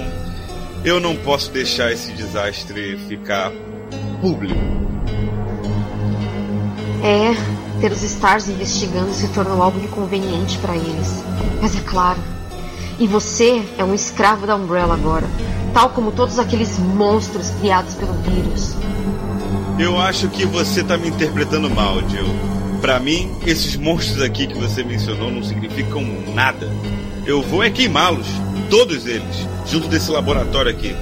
[0.82, 3.52] eu não posso deixar esse desastre ficar
[4.22, 4.58] público.
[7.04, 7.34] É,
[7.78, 11.22] ter os Stars investigando se tornou algo inconveniente para eles.
[11.60, 12.18] Mas é claro.
[12.98, 15.26] E você é um escravo da Umbrella agora,
[15.74, 18.74] tal como todos aqueles monstros criados pelo vírus.
[19.78, 22.47] Eu acho que você tá me interpretando mal, Jill.
[22.80, 26.02] Pra mim, esses monstros aqui que você mencionou não significam
[26.34, 26.70] nada.
[27.26, 28.26] Eu vou é queimá-los,
[28.70, 30.94] todos eles, junto desse laboratório aqui.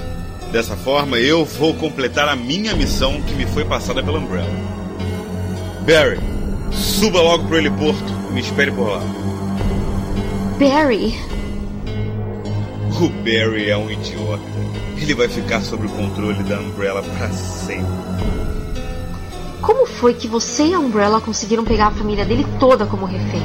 [0.51, 4.51] Dessa forma, eu vou completar a minha missão que me foi passada pela Umbrella.
[5.87, 6.19] Barry,
[6.73, 9.03] suba logo pro heliporto e me espere por lá.
[10.59, 11.15] Barry,
[12.99, 14.43] O Barry é um idiota.
[14.97, 17.85] Ele vai ficar sob o controle da Umbrella para sempre.
[19.61, 23.43] Como foi que você e a Umbrella conseguiram pegar a família dele toda como refém?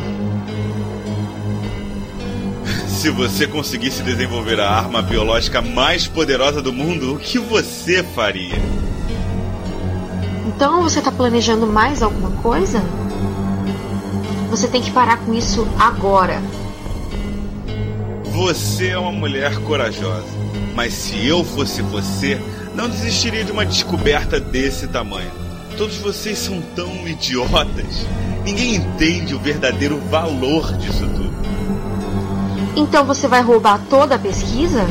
[2.87, 8.61] Se você conseguisse desenvolver a arma biológica mais poderosa do mundo, o que você faria?
[10.47, 12.83] Então você tá planejando mais alguma coisa?
[14.49, 16.41] Você tem que parar com isso agora.
[18.25, 20.27] Você é uma mulher corajosa,
[20.75, 22.39] mas se eu fosse você,
[22.75, 25.40] não desistiria de uma descoberta desse tamanho.
[25.77, 28.05] Todos vocês são tão idiotas.
[28.43, 31.31] Ninguém entende o verdadeiro valor disso tudo.
[32.75, 34.85] Então você vai roubar toda a pesquisa?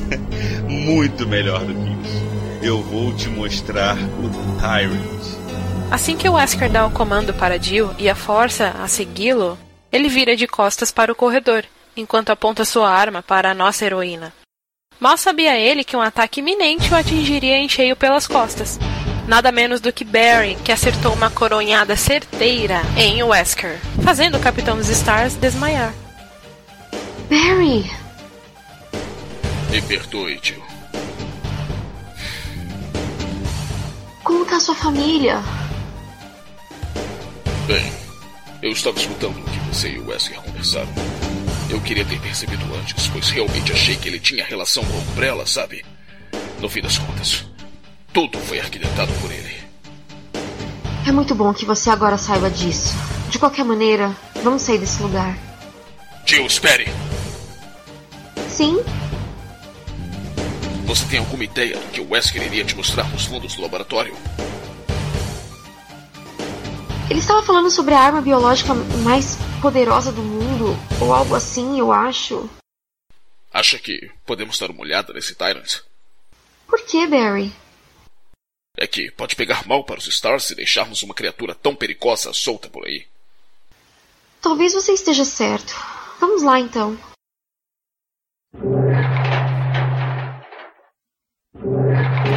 [0.68, 2.24] muito melhor do que isso.
[2.62, 5.44] Eu vou te mostrar o Tyrant.
[5.90, 9.58] Assim que o Wesker dá o comando para Jill e a força a segui-lo,
[9.92, 11.64] ele vira de costas para o corredor,
[11.96, 14.32] enquanto aponta sua arma para a nossa heroína.
[14.98, 18.78] Mal sabia ele que um ataque iminente o atingiria em cheio pelas costas.
[19.26, 24.76] Nada menos do que Barry, que acertou uma coronhada certeira em Wesker, fazendo o Capitão
[24.76, 25.94] dos Stars desmaiar.
[27.30, 27.90] Barry!
[29.70, 30.62] Me perdoe, Jill.
[34.22, 35.42] Como tá sua família?
[37.66, 37.92] Bem,
[38.62, 40.92] eu estava escutando o que você e o Wesker conversaram.
[41.70, 45.46] Eu queria ter percebido antes, pois realmente achei que ele tinha relação com a Umbrella,
[45.46, 45.82] sabe?
[46.60, 47.46] No fim das contas,
[48.14, 49.52] tudo foi arquitetado por ele.
[51.04, 52.94] É muito bom que você agora saiba disso.
[53.28, 55.36] De qualquer maneira, vamos sair desse lugar.
[56.24, 56.86] Jill, espere!
[58.48, 58.78] Sim?
[60.86, 64.16] Você tem alguma ideia do que o Wesker iria te mostrar nos fundos do laboratório?
[67.10, 68.72] Ele estava falando sobre a arma biológica
[69.02, 72.48] mais poderosa do mundo, ou algo assim, eu acho.
[73.52, 75.80] Acha que podemos dar uma olhada nesse Tyrant?
[76.68, 77.52] Por que, Barry?
[78.76, 82.68] É que pode pegar mal para os Stars se deixarmos uma criatura tão perigosa solta
[82.68, 83.06] por aí.
[84.42, 85.74] Talvez você esteja certo.
[86.20, 86.98] Vamos lá então.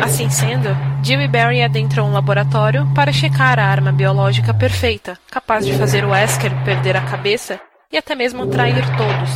[0.04, 0.70] Assim sendo,
[1.04, 6.06] Jill e Barry adentram um laboratório para checar a arma biológica perfeita, capaz de fazer
[6.06, 7.60] o Wesker perder a cabeça
[7.92, 9.30] e até mesmo trair todos,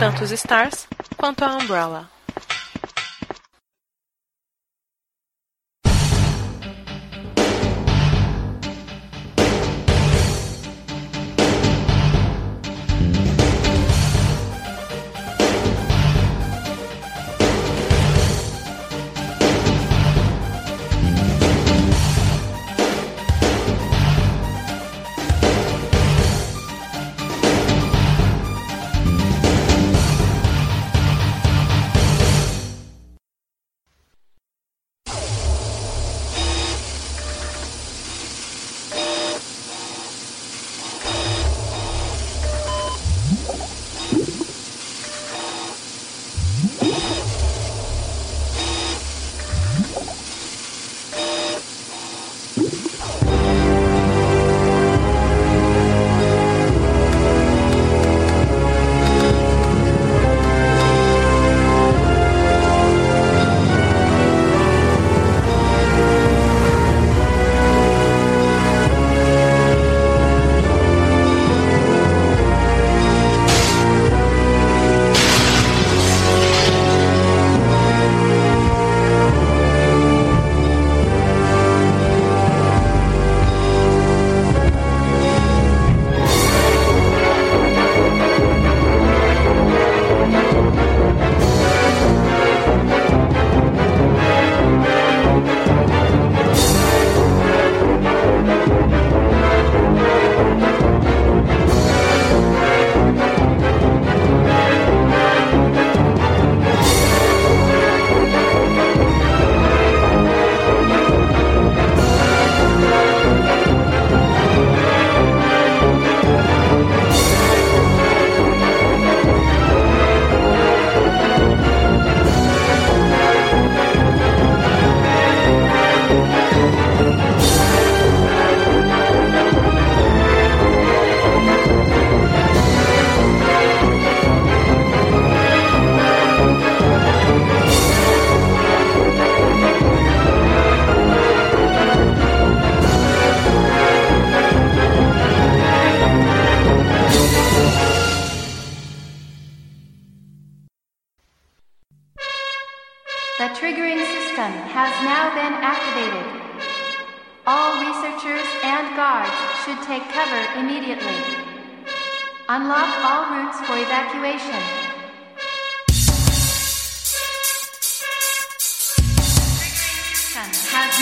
[0.00, 2.15] tanto os Stars quanto a Umbrella.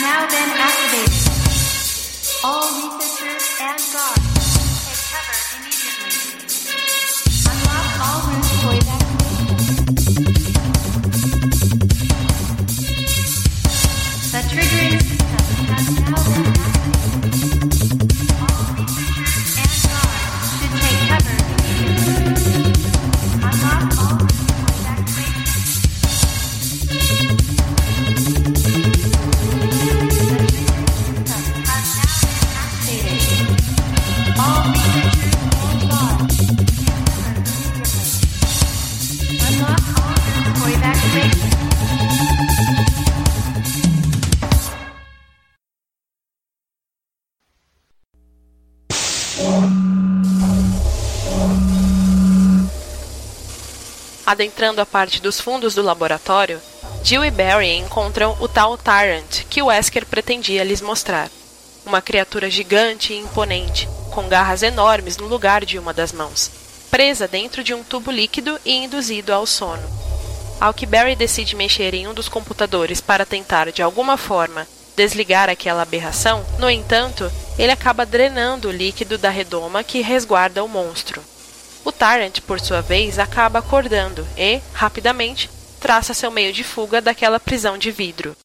[0.05, 1.33] Now been activated.
[2.43, 6.54] All researchers and guards take cover immediately.
[54.35, 56.59] Adentrando a parte dos fundos do laboratório,
[57.01, 61.29] Jill e Barry encontram o tal Tyrant que Wesker pretendia lhes mostrar.
[61.85, 66.51] Uma criatura gigante e imponente, com garras enormes no lugar de uma das mãos,
[66.91, 69.87] presa dentro de um tubo líquido e induzido ao sono.
[70.59, 74.67] Ao que Barry decide mexer em um dos computadores para tentar, de alguma forma,
[74.97, 80.67] desligar aquela aberração, no entanto, ele acaba drenando o líquido da redoma que resguarda o
[80.67, 81.23] monstro.
[81.85, 85.47] O Tyrant, por sua vez, acaba acordando e, rapidamente,
[85.79, 88.35] traça seu meio de fuga daquela prisão de vidro.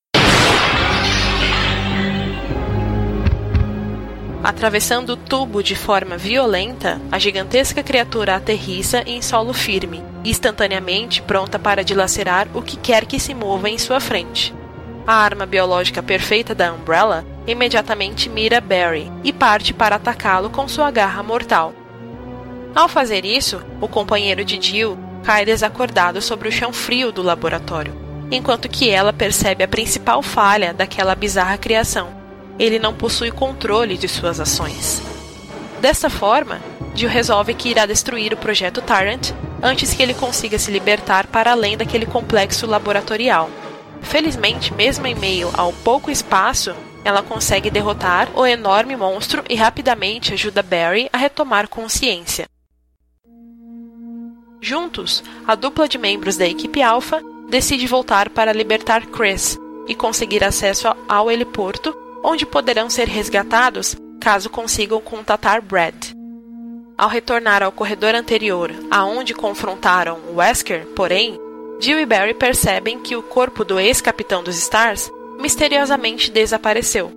[4.44, 11.58] Atravessando o tubo de forma violenta, a gigantesca criatura aterrissa em solo firme, instantaneamente pronta
[11.58, 14.54] para dilacerar o que quer que se mova em sua frente.
[15.06, 20.90] A arma biológica perfeita da Umbrella imediatamente mira Barry e parte para atacá-lo com sua
[20.90, 21.74] garra mortal.
[22.74, 27.94] Ao fazer isso, o companheiro de Jill cai desacordado sobre o chão frio do laboratório,
[28.30, 32.08] enquanto que ela percebe a principal falha daquela bizarra criação.
[32.58, 35.02] Ele não possui controle de suas ações.
[35.80, 36.60] Desta forma,
[36.94, 39.32] Jill resolve que irá destruir o projeto Tyrant
[39.62, 43.50] antes que ele consiga se libertar para além daquele complexo laboratorial.
[44.02, 46.74] Felizmente, mesmo em meio ao pouco espaço,
[47.04, 52.46] ela consegue derrotar o enorme monstro e rapidamente ajuda Barry a retomar consciência.
[54.60, 59.58] Juntos, a dupla de membros da equipe Alpha decide voltar para libertar Chris
[59.88, 66.12] e conseguir acesso ao heliporto, onde poderão ser resgatados caso consigam contatar Brad.
[66.96, 71.40] Ao retornar ao corredor anterior, aonde confrontaram Wesker, porém,
[71.80, 75.10] Jill e Barry percebem que o corpo do ex-capitão dos Stars
[75.40, 77.10] misteriosamente desapareceu.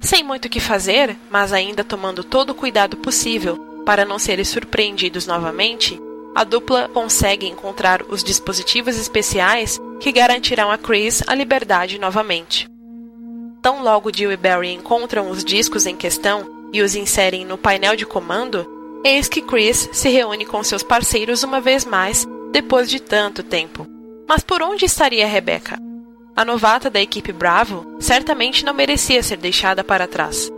[0.00, 4.44] Sem muito o que fazer, mas ainda tomando todo o cuidado possível para não serem
[4.44, 6.00] surpreendidos novamente,
[6.36, 12.68] a dupla consegue encontrar os dispositivos especiais que garantirão a Chris a liberdade novamente.
[13.62, 17.96] Tão logo Jill e Barry encontram os discos em questão e os inserem no painel
[17.96, 18.68] de comando,
[19.02, 23.86] eis que Chris se reúne com seus parceiros uma vez mais depois de tanto tempo.
[24.28, 25.78] Mas por onde estaria Rebecca?
[26.36, 30.52] A novata da equipe Bravo certamente não merecia ser deixada para trás.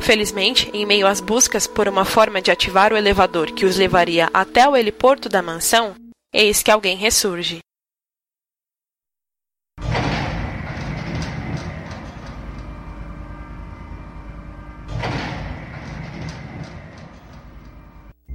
[0.00, 4.30] Felizmente, em meio às buscas por uma forma de ativar o elevador que os levaria
[4.32, 5.94] até o heliporto da mansão,
[6.32, 7.58] eis que alguém ressurge.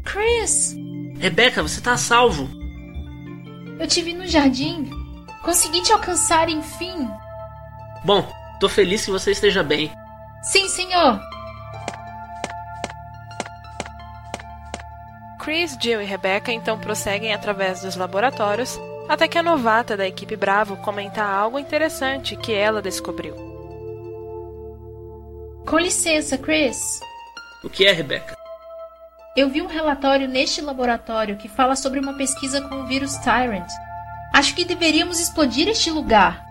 [0.03, 0.76] Chris!
[1.18, 2.49] Rebecca, você tá a salvo.
[3.80, 4.90] Eu te vi no jardim.
[5.41, 7.07] Consegui te alcançar, enfim.
[8.06, 8.30] Bom,
[8.60, 9.91] tô feliz que você esteja bem.
[10.44, 11.33] Sim, senhor.
[15.44, 18.80] Chris, Jill e Rebecca então prosseguem através dos laboratórios
[19.10, 23.36] até que a novata da equipe Bravo comenta algo interessante que ela descobriu.
[25.68, 27.02] Com licença, Chris.
[27.61, 28.38] O que é, Rebecca?
[29.36, 33.68] Eu vi um relatório neste laboratório que fala sobre uma pesquisa com o vírus Tyrant.
[34.34, 36.41] Acho que deveríamos explodir este lugar.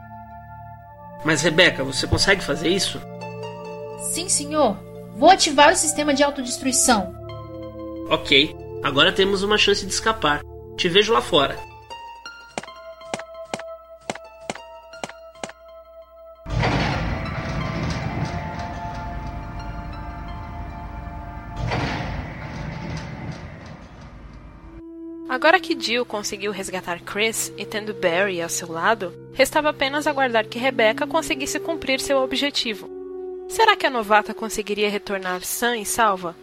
[1.25, 3.01] Mas, Rebecca, você consegue fazer isso?
[4.13, 4.77] Sim, senhor.
[5.17, 7.15] Vou ativar o sistema de autodestruição.
[8.11, 8.62] Ok.
[8.83, 10.43] Agora temos uma chance de escapar.
[10.77, 11.57] Te vejo lá fora.
[25.29, 30.47] Agora que Jill conseguiu resgatar Chris e tendo Barry ao seu lado, restava apenas aguardar
[30.47, 32.91] que Rebecca conseguisse cumprir seu objetivo.
[33.49, 36.37] Será que a novata conseguiria retornar sã e salva?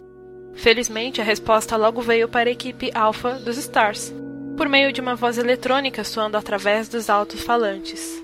[0.54, 4.12] Felizmente, a resposta logo veio para a equipe Alpha dos Stars,
[4.56, 8.22] por meio de uma voz eletrônica soando através dos alto-falantes.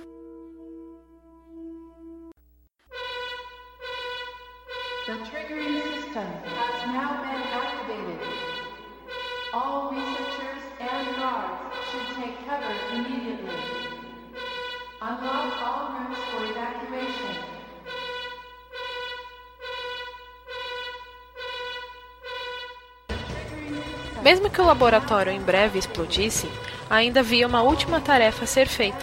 [24.26, 26.50] Mesmo que o laboratório em breve explodisse,
[26.90, 28.98] ainda havia uma última tarefa a ser feita: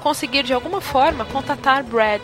[0.00, 2.22] conseguir de alguma forma contatar Brad.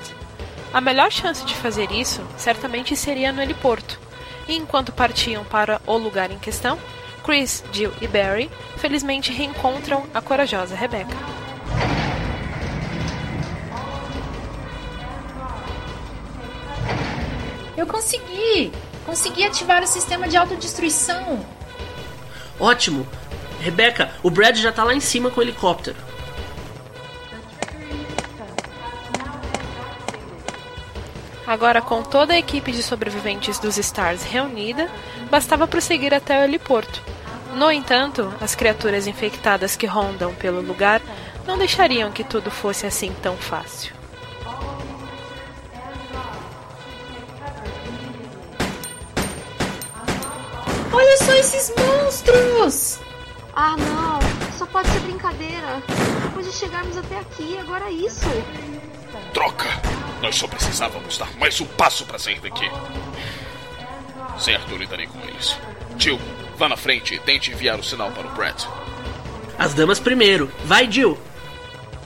[0.72, 3.98] A melhor chance de fazer isso certamente seria no heliporto.
[4.46, 6.78] E enquanto partiam para o lugar em questão,
[7.24, 11.16] Chris, Jill e Barry felizmente reencontram a corajosa Rebecca.
[17.76, 18.70] Eu consegui!
[19.04, 21.57] Consegui ativar o sistema de autodestruição.
[22.60, 23.06] Ótimo!
[23.60, 25.96] Rebeca, o Brad já tá lá em cima com o helicóptero.
[31.46, 34.90] Agora, com toda a equipe de sobreviventes dos Stars reunida,
[35.30, 37.02] bastava prosseguir até o heliporto.
[37.54, 41.00] No entanto, as criaturas infectadas que rondam pelo lugar
[41.46, 43.97] não deixariam que tudo fosse assim tão fácil.
[50.92, 52.98] Olha só esses monstros!
[53.54, 54.52] Ah, não!
[54.56, 55.82] Só pode ser brincadeira.
[56.22, 58.26] Depois de chegarmos até aqui, agora é isso.
[59.32, 59.68] Troca!
[60.22, 62.70] Nós só precisávamos dar mais um passo para sair daqui.
[64.38, 65.56] Certo, eu lidarei com eles.
[65.96, 66.18] Tio,
[66.56, 68.66] vá na frente e tente enviar o sinal para o Brett.
[69.58, 70.50] As damas primeiro.
[70.64, 71.18] Vai, Jill.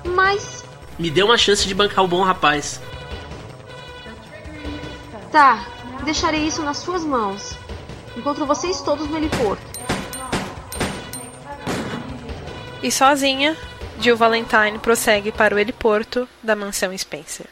[0.04, 0.64] Mas.
[0.98, 2.80] Me dê uma chance de bancar o bom rapaz.
[5.30, 5.66] Tá,
[6.04, 7.56] deixarei isso nas suas mãos.
[8.16, 9.62] Encontro vocês todos no heliporto.
[12.82, 13.56] E sozinha,
[14.00, 17.46] Jill Valentine prossegue para o heliporto da mansão Spencer.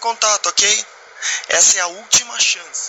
[0.00, 0.86] Contato, ok?
[1.48, 2.79] Essa é a última chance.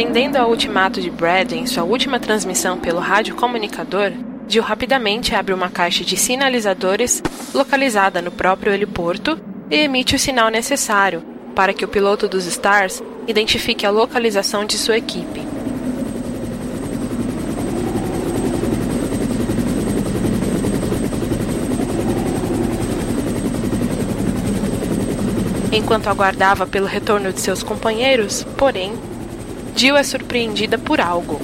[0.00, 4.12] Atendendo ao ultimato de Brad em sua última transmissão pelo rádio comunicador,
[4.48, 7.22] Jill rapidamente abre uma caixa de sinalizadores
[7.52, 9.38] localizada no próprio heliporto
[9.70, 11.22] e emite o sinal necessário
[11.54, 15.42] para que o piloto dos Stars identifique a localização de sua equipe.
[25.70, 28.94] Enquanto aguardava pelo retorno de seus companheiros, porém,
[29.80, 31.40] Jill é surpreendida por algo.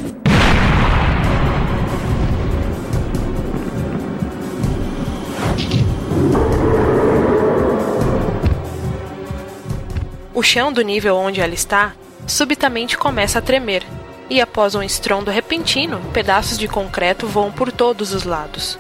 [10.35, 11.95] O chão do nível onde ela está
[12.27, 13.83] subitamente começa a tremer,
[14.29, 18.79] e após um estrondo repentino, pedaços de concreto voam por todos os lados.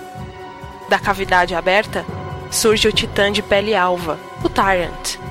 [0.90, 2.04] Da cavidade aberta
[2.50, 5.25] surge o titã de pele alva, o Tyrant.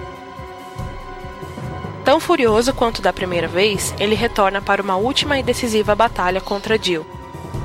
[2.06, 6.78] Tão furioso quanto da primeira vez, ele retorna para uma última e decisiva batalha contra
[6.78, 7.04] Jill.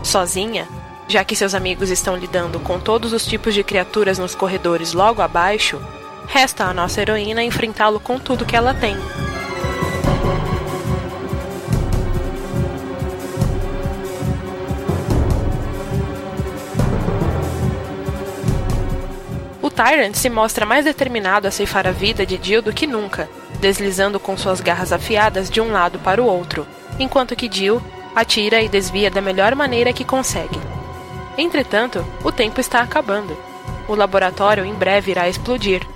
[0.03, 0.67] Sozinha,
[1.07, 5.21] já que seus amigos estão lidando com todos os tipos de criaturas nos corredores logo
[5.21, 5.79] abaixo,
[6.27, 8.97] resta à nossa heroína enfrentá-lo com tudo que ela tem.
[19.61, 23.29] O Tyrant se mostra mais determinado a ceifar a vida de Jill do que nunca,
[23.61, 26.67] deslizando com suas garras afiadas de um lado para o outro,
[26.99, 27.81] enquanto que Jill
[28.15, 30.59] atira e desvia da melhor maneira que consegue.
[31.39, 33.37] Entretanto, o tempo está acabando.
[33.87, 35.87] O laboratório em breve irá explodir.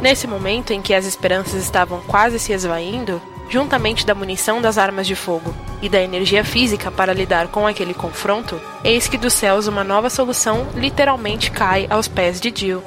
[0.00, 5.06] Nesse momento em que as esperanças estavam quase se esvaindo, juntamente da munição das armas
[5.06, 9.66] de fogo e da energia física para lidar com aquele confronto, eis que dos céus
[9.66, 12.82] uma nova solução literalmente cai aos pés de Jill.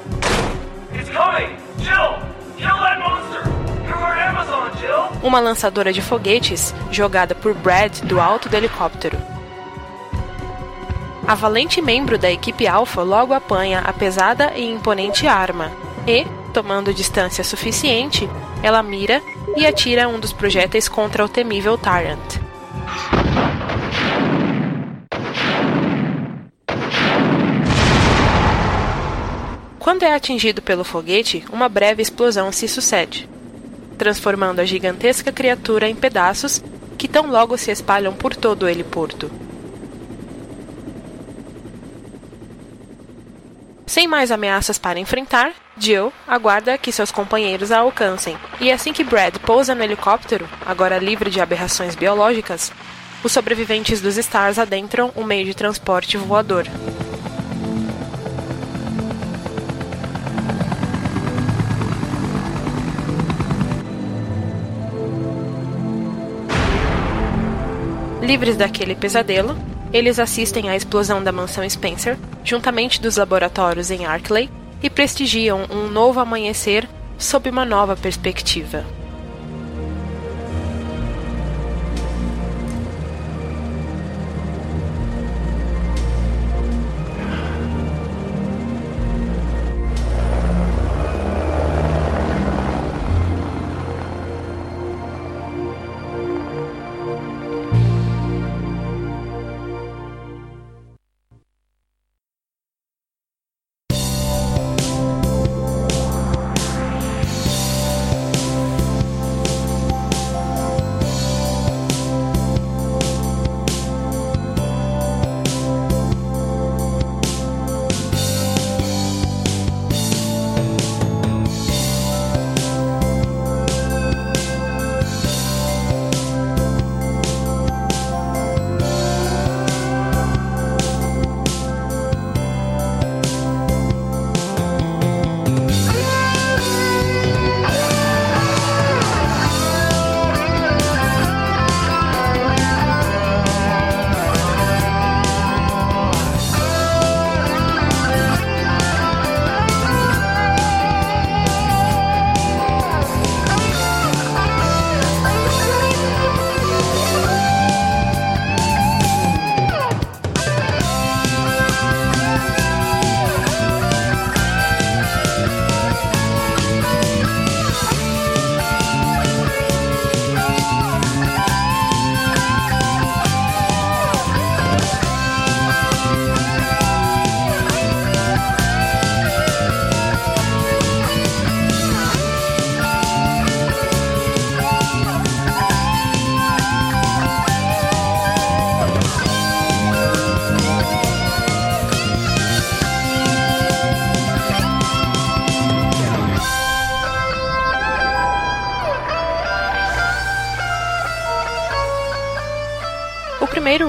[0.94, 1.56] It's coming!
[1.78, 2.27] Jill!
[5.22, 9.18] Uma lançadora de foguetes jogada por Brad do alto do helicóptero.
[11.26, 15.70] A valente membro da equipe Alpha logo apanha a pesada e imponente arma
[16.06, 16.24] e,
[16.54, 18.28] tomando distância suficiente,
[18.62, 19.20] ela mira
[19.56, 22.38] e atira um dos projéteis contra o temível Tyrant.
[29.78, 33.28] Quando é atingido pelo foguete, uma breve explosão se sucede,
[33.98, 36.62] transformando a gigantesca criatura em pedaços
[36.96, 39.30] que tão logo se espalham por todo o heliporto.
[43.86, 49.02] Sem mais ameaças para enfrentar, Jill aguarda que seus companheiros a alcancem, e assim que
[49.02, 52.70] Brad pousa no helicóptero, agora livre de aberrações biológicas,
[53.24, 56.66] os sobreviventes dos Stars adentram o meio de transporte voador.
[68.28, 69.56] Livres daquele pesadelo,
[69.90, 74.50] eles assistem à explosão da mansão Spencer, juntamente dos laboratórios em Arkley,
[74.82, 76.86] e prestigiam um novo amanhecer
[77.16, 78.84] sob uma nova perspectiva.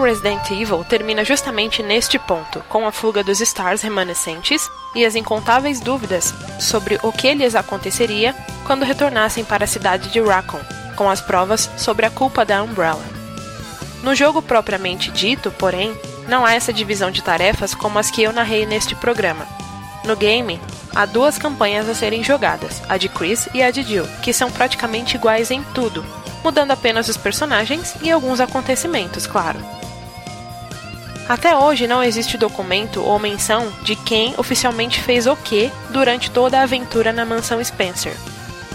[0.10, 5.80] Resident Evil termina justamente neste ponto, com a fuga dos Stars remanescentes e as incontáveis
[5.80, 10.61] dúvidas sobre o que lhes aconteceria quando retornassem para a cidade de Raccoon,
[10.95, 13.03] com as provas sobre a culpa da Umbrella.
[14.02, 15.95] No jogo propriamente dito, porém,
[16.27, 19.48] não há essa divisão de tarefas como as que eu narrei neste programa.
[20.03, 20.60] No game,
[20.95, 24.49] há duas campanhas a serem jogadas, a de Chris e a de Jill, que são
[24.49, 26.03] praticamente iguais em tudo,
[26.44, 29.60] mudando apenas os personagens e alguns acontecimentos, claro.
[31.30, 36.60] Até hoje não existe documento ou menção de quem oficialmente fez o que durante toda
[36.60, 38.15] a aventura na mansão Spencer.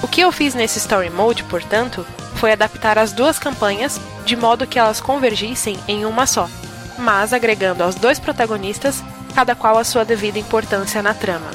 [0.01, 2.06] O que eu fiz nesse Story Mode, portanto,
[2.36, 6.48] foi adaptar as duas campanhas de modo que elas convergissem em uma só,
[6.97, 9.02] mas agregando aos dois protagonistas
[9.35, 11.51] cada qual a sua devida importância na trama.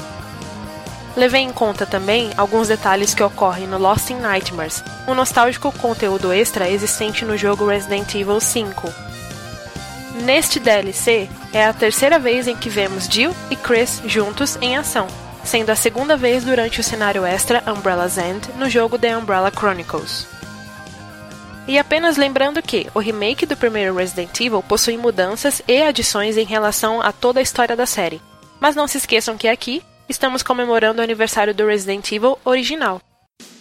[1.16, 6.34] Levei em conta também alguns detalhes que ocorrem no Lost in Nightmares, um nostálgico conteúdo
[6.34, 9.09] extra existente no jogo Resident Evil 5.
[10.24, 15.08] Neste DLC, é a terceira vez em que vemos Jill e Chris juntos em ação,
[15.44, 20.28] sendo a segunda vez durante o cenário extra Umbrella's End no jogo The Umbrella Chronicles.
[21.68, 26.46] E apenas lembrando que o remake do primeiro Resident Evil possui mudanças e adições em
[26.46, 28.22] relação a toda a história da série.
[28.60, 33.00] Mas não se esqueçam que aqui estamos comemorando o aniversário do Resident Evil original.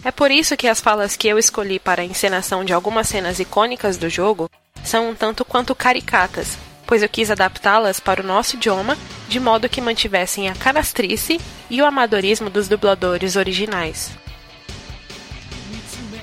[0.03, 3.39] É por isso que as falas que eu escolhi para a encenação de algumas cenas
[3.39, 4.49] icônicas do jogo
[4.83, 8.97] são um tanto quanto caricatas, pois eu quis adaptá-las para o nosso idioma
[9.27, 11.39] de modo que mantivessem a canastrice
[11.69, 14.11] e o amadorismo dos dubladores originais.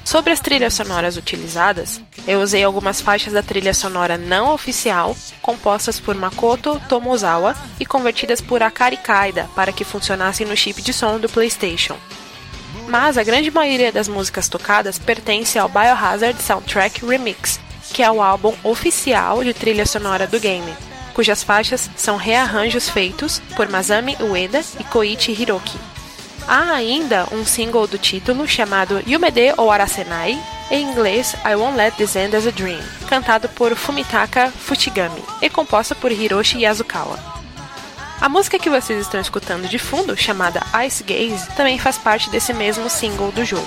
[0.05, 5.99] Sobre as trilhas sonoras utilizadas, eu usei algumas faixas da trilha sonora não oficial, compostas
[5.99, 11.19] por Makoto Tomozawa e convertidas por Akari Kaida para que funcionassem no chip de som
[11.19, 11.97] do PlayStation.
[12.89, 17.59] Mas a grande maioria das músicas tocadas pertence ao Biohazard Soundtrack Remix,
[17.97, 20.71] que é o álbum oficial de trilha sonora do game,
[21.15, 25.79] cujas faixas são rearranjos feitos por Masami Ueda e Koichi Hiroki.
[26.47, 30.39] Há ainda um single do título chamado Yumede ou Arasenai,
[30.71, 35.49] em inglês I Won't Let This End As a Dream, cantado por Fumitaka Fuchigami e
[35.49, 37.19] composta por Hiroshi Yasukawa.
[38.21, 42.53] A música que vocês estão escutando de fundo, chamada Ice Gaze, também faz parte desse
[42.53, 43.67] mesmo single do jogo.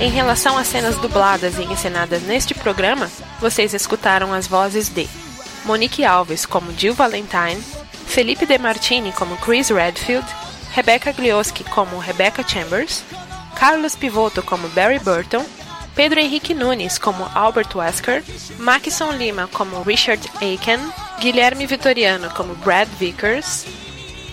[0.00, 5.06] Em relação às cenas dubladas e encenadas neste programa, vocês escutaram as vozes de
[5.66, 7.62] Monique Alves como Jill Valentine,
[8.08, 10.26] Felipe De Martini como Chris Redfield,
[10.74, 13.04] Rebecca Glioski como Rebecca Chambers,
[13.54, 15.44] Carlos Pivoto como Barry Burton,
[15.94, 18.24] Pedro Henrique Nunes como Albert Wesker,
[18.58, 20.80] Maxson Lima como Richard Aiken,
[21.20, 23.66] Guilherme Vitoriano como Brad Vickers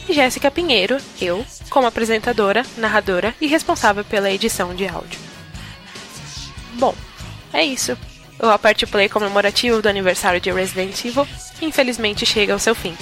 [0.08, 5.20] e Jéssica Pinheiro, eu, como apresentadora, narradora e responsável pela edição de áudio.
[6.74, 6.96] Bom,
[7.52, 7.98] é isso.
[8.40, 11.28] O Aperte Play comemorativo do aniversário de Resident Evil
[11.62, 12.96] infelizmente chega ao seu fim.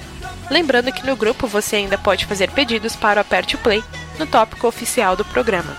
[0.51, 3.85] Lembrando que no grupo você ainda pode fazer pedidos para o Aperte o Play
[4.19, 5.77] no tópico oficial do programa.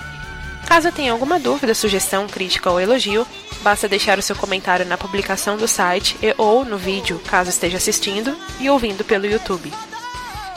[0.68, 3.26] Caso tenha alguma dúvida, sugestão, crítica ou elogio,
[3.64, 7.78] basta deixar o seu comentário na publicação do site e ou no vídeo, caso esteja
[7.78, 9.74] assistindo e ouvindo pelo YouTube.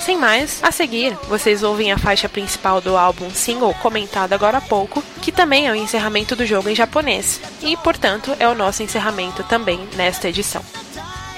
[0.05, 4.61] Sem mais, a seguir, vocês ouvem a faixa principal do álbum single comentado agora há
[4.61, 8.83] pouco, que também é o encerramento do jogo em japonês, e, portanto, é o nosso
[8.83, 10.61] encerramento também nesta edição.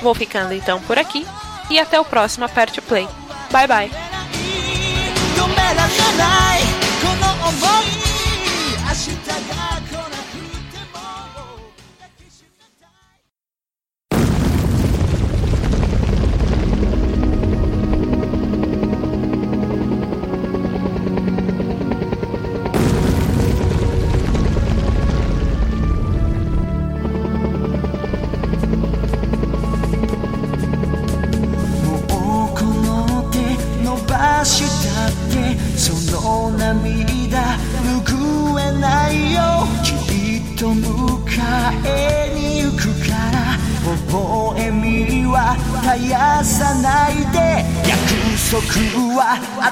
[0.00, 1.26] Vou ficando então por aqui,
[1.68, 3.06] e até o próximo Aperte Play.
[3.50, 3.90] Bye bye!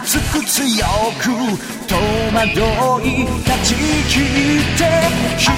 [0.04, 0.84] 熱く強
[1.20, 1.28] く
[1.86, 1.94] 戸
[2.34, 3.76] 惑い立ち
[4.08, 4.18] 切
[4.58, 4.82] って
[5.38, 5.52] 人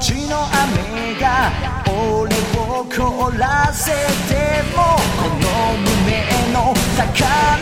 [0.00, 1.50] ちの雨が
[1.88, 3.90] 俺を凍らせ
[4.32, 7.08] てもこの胸の高
[7.56, 7.57] い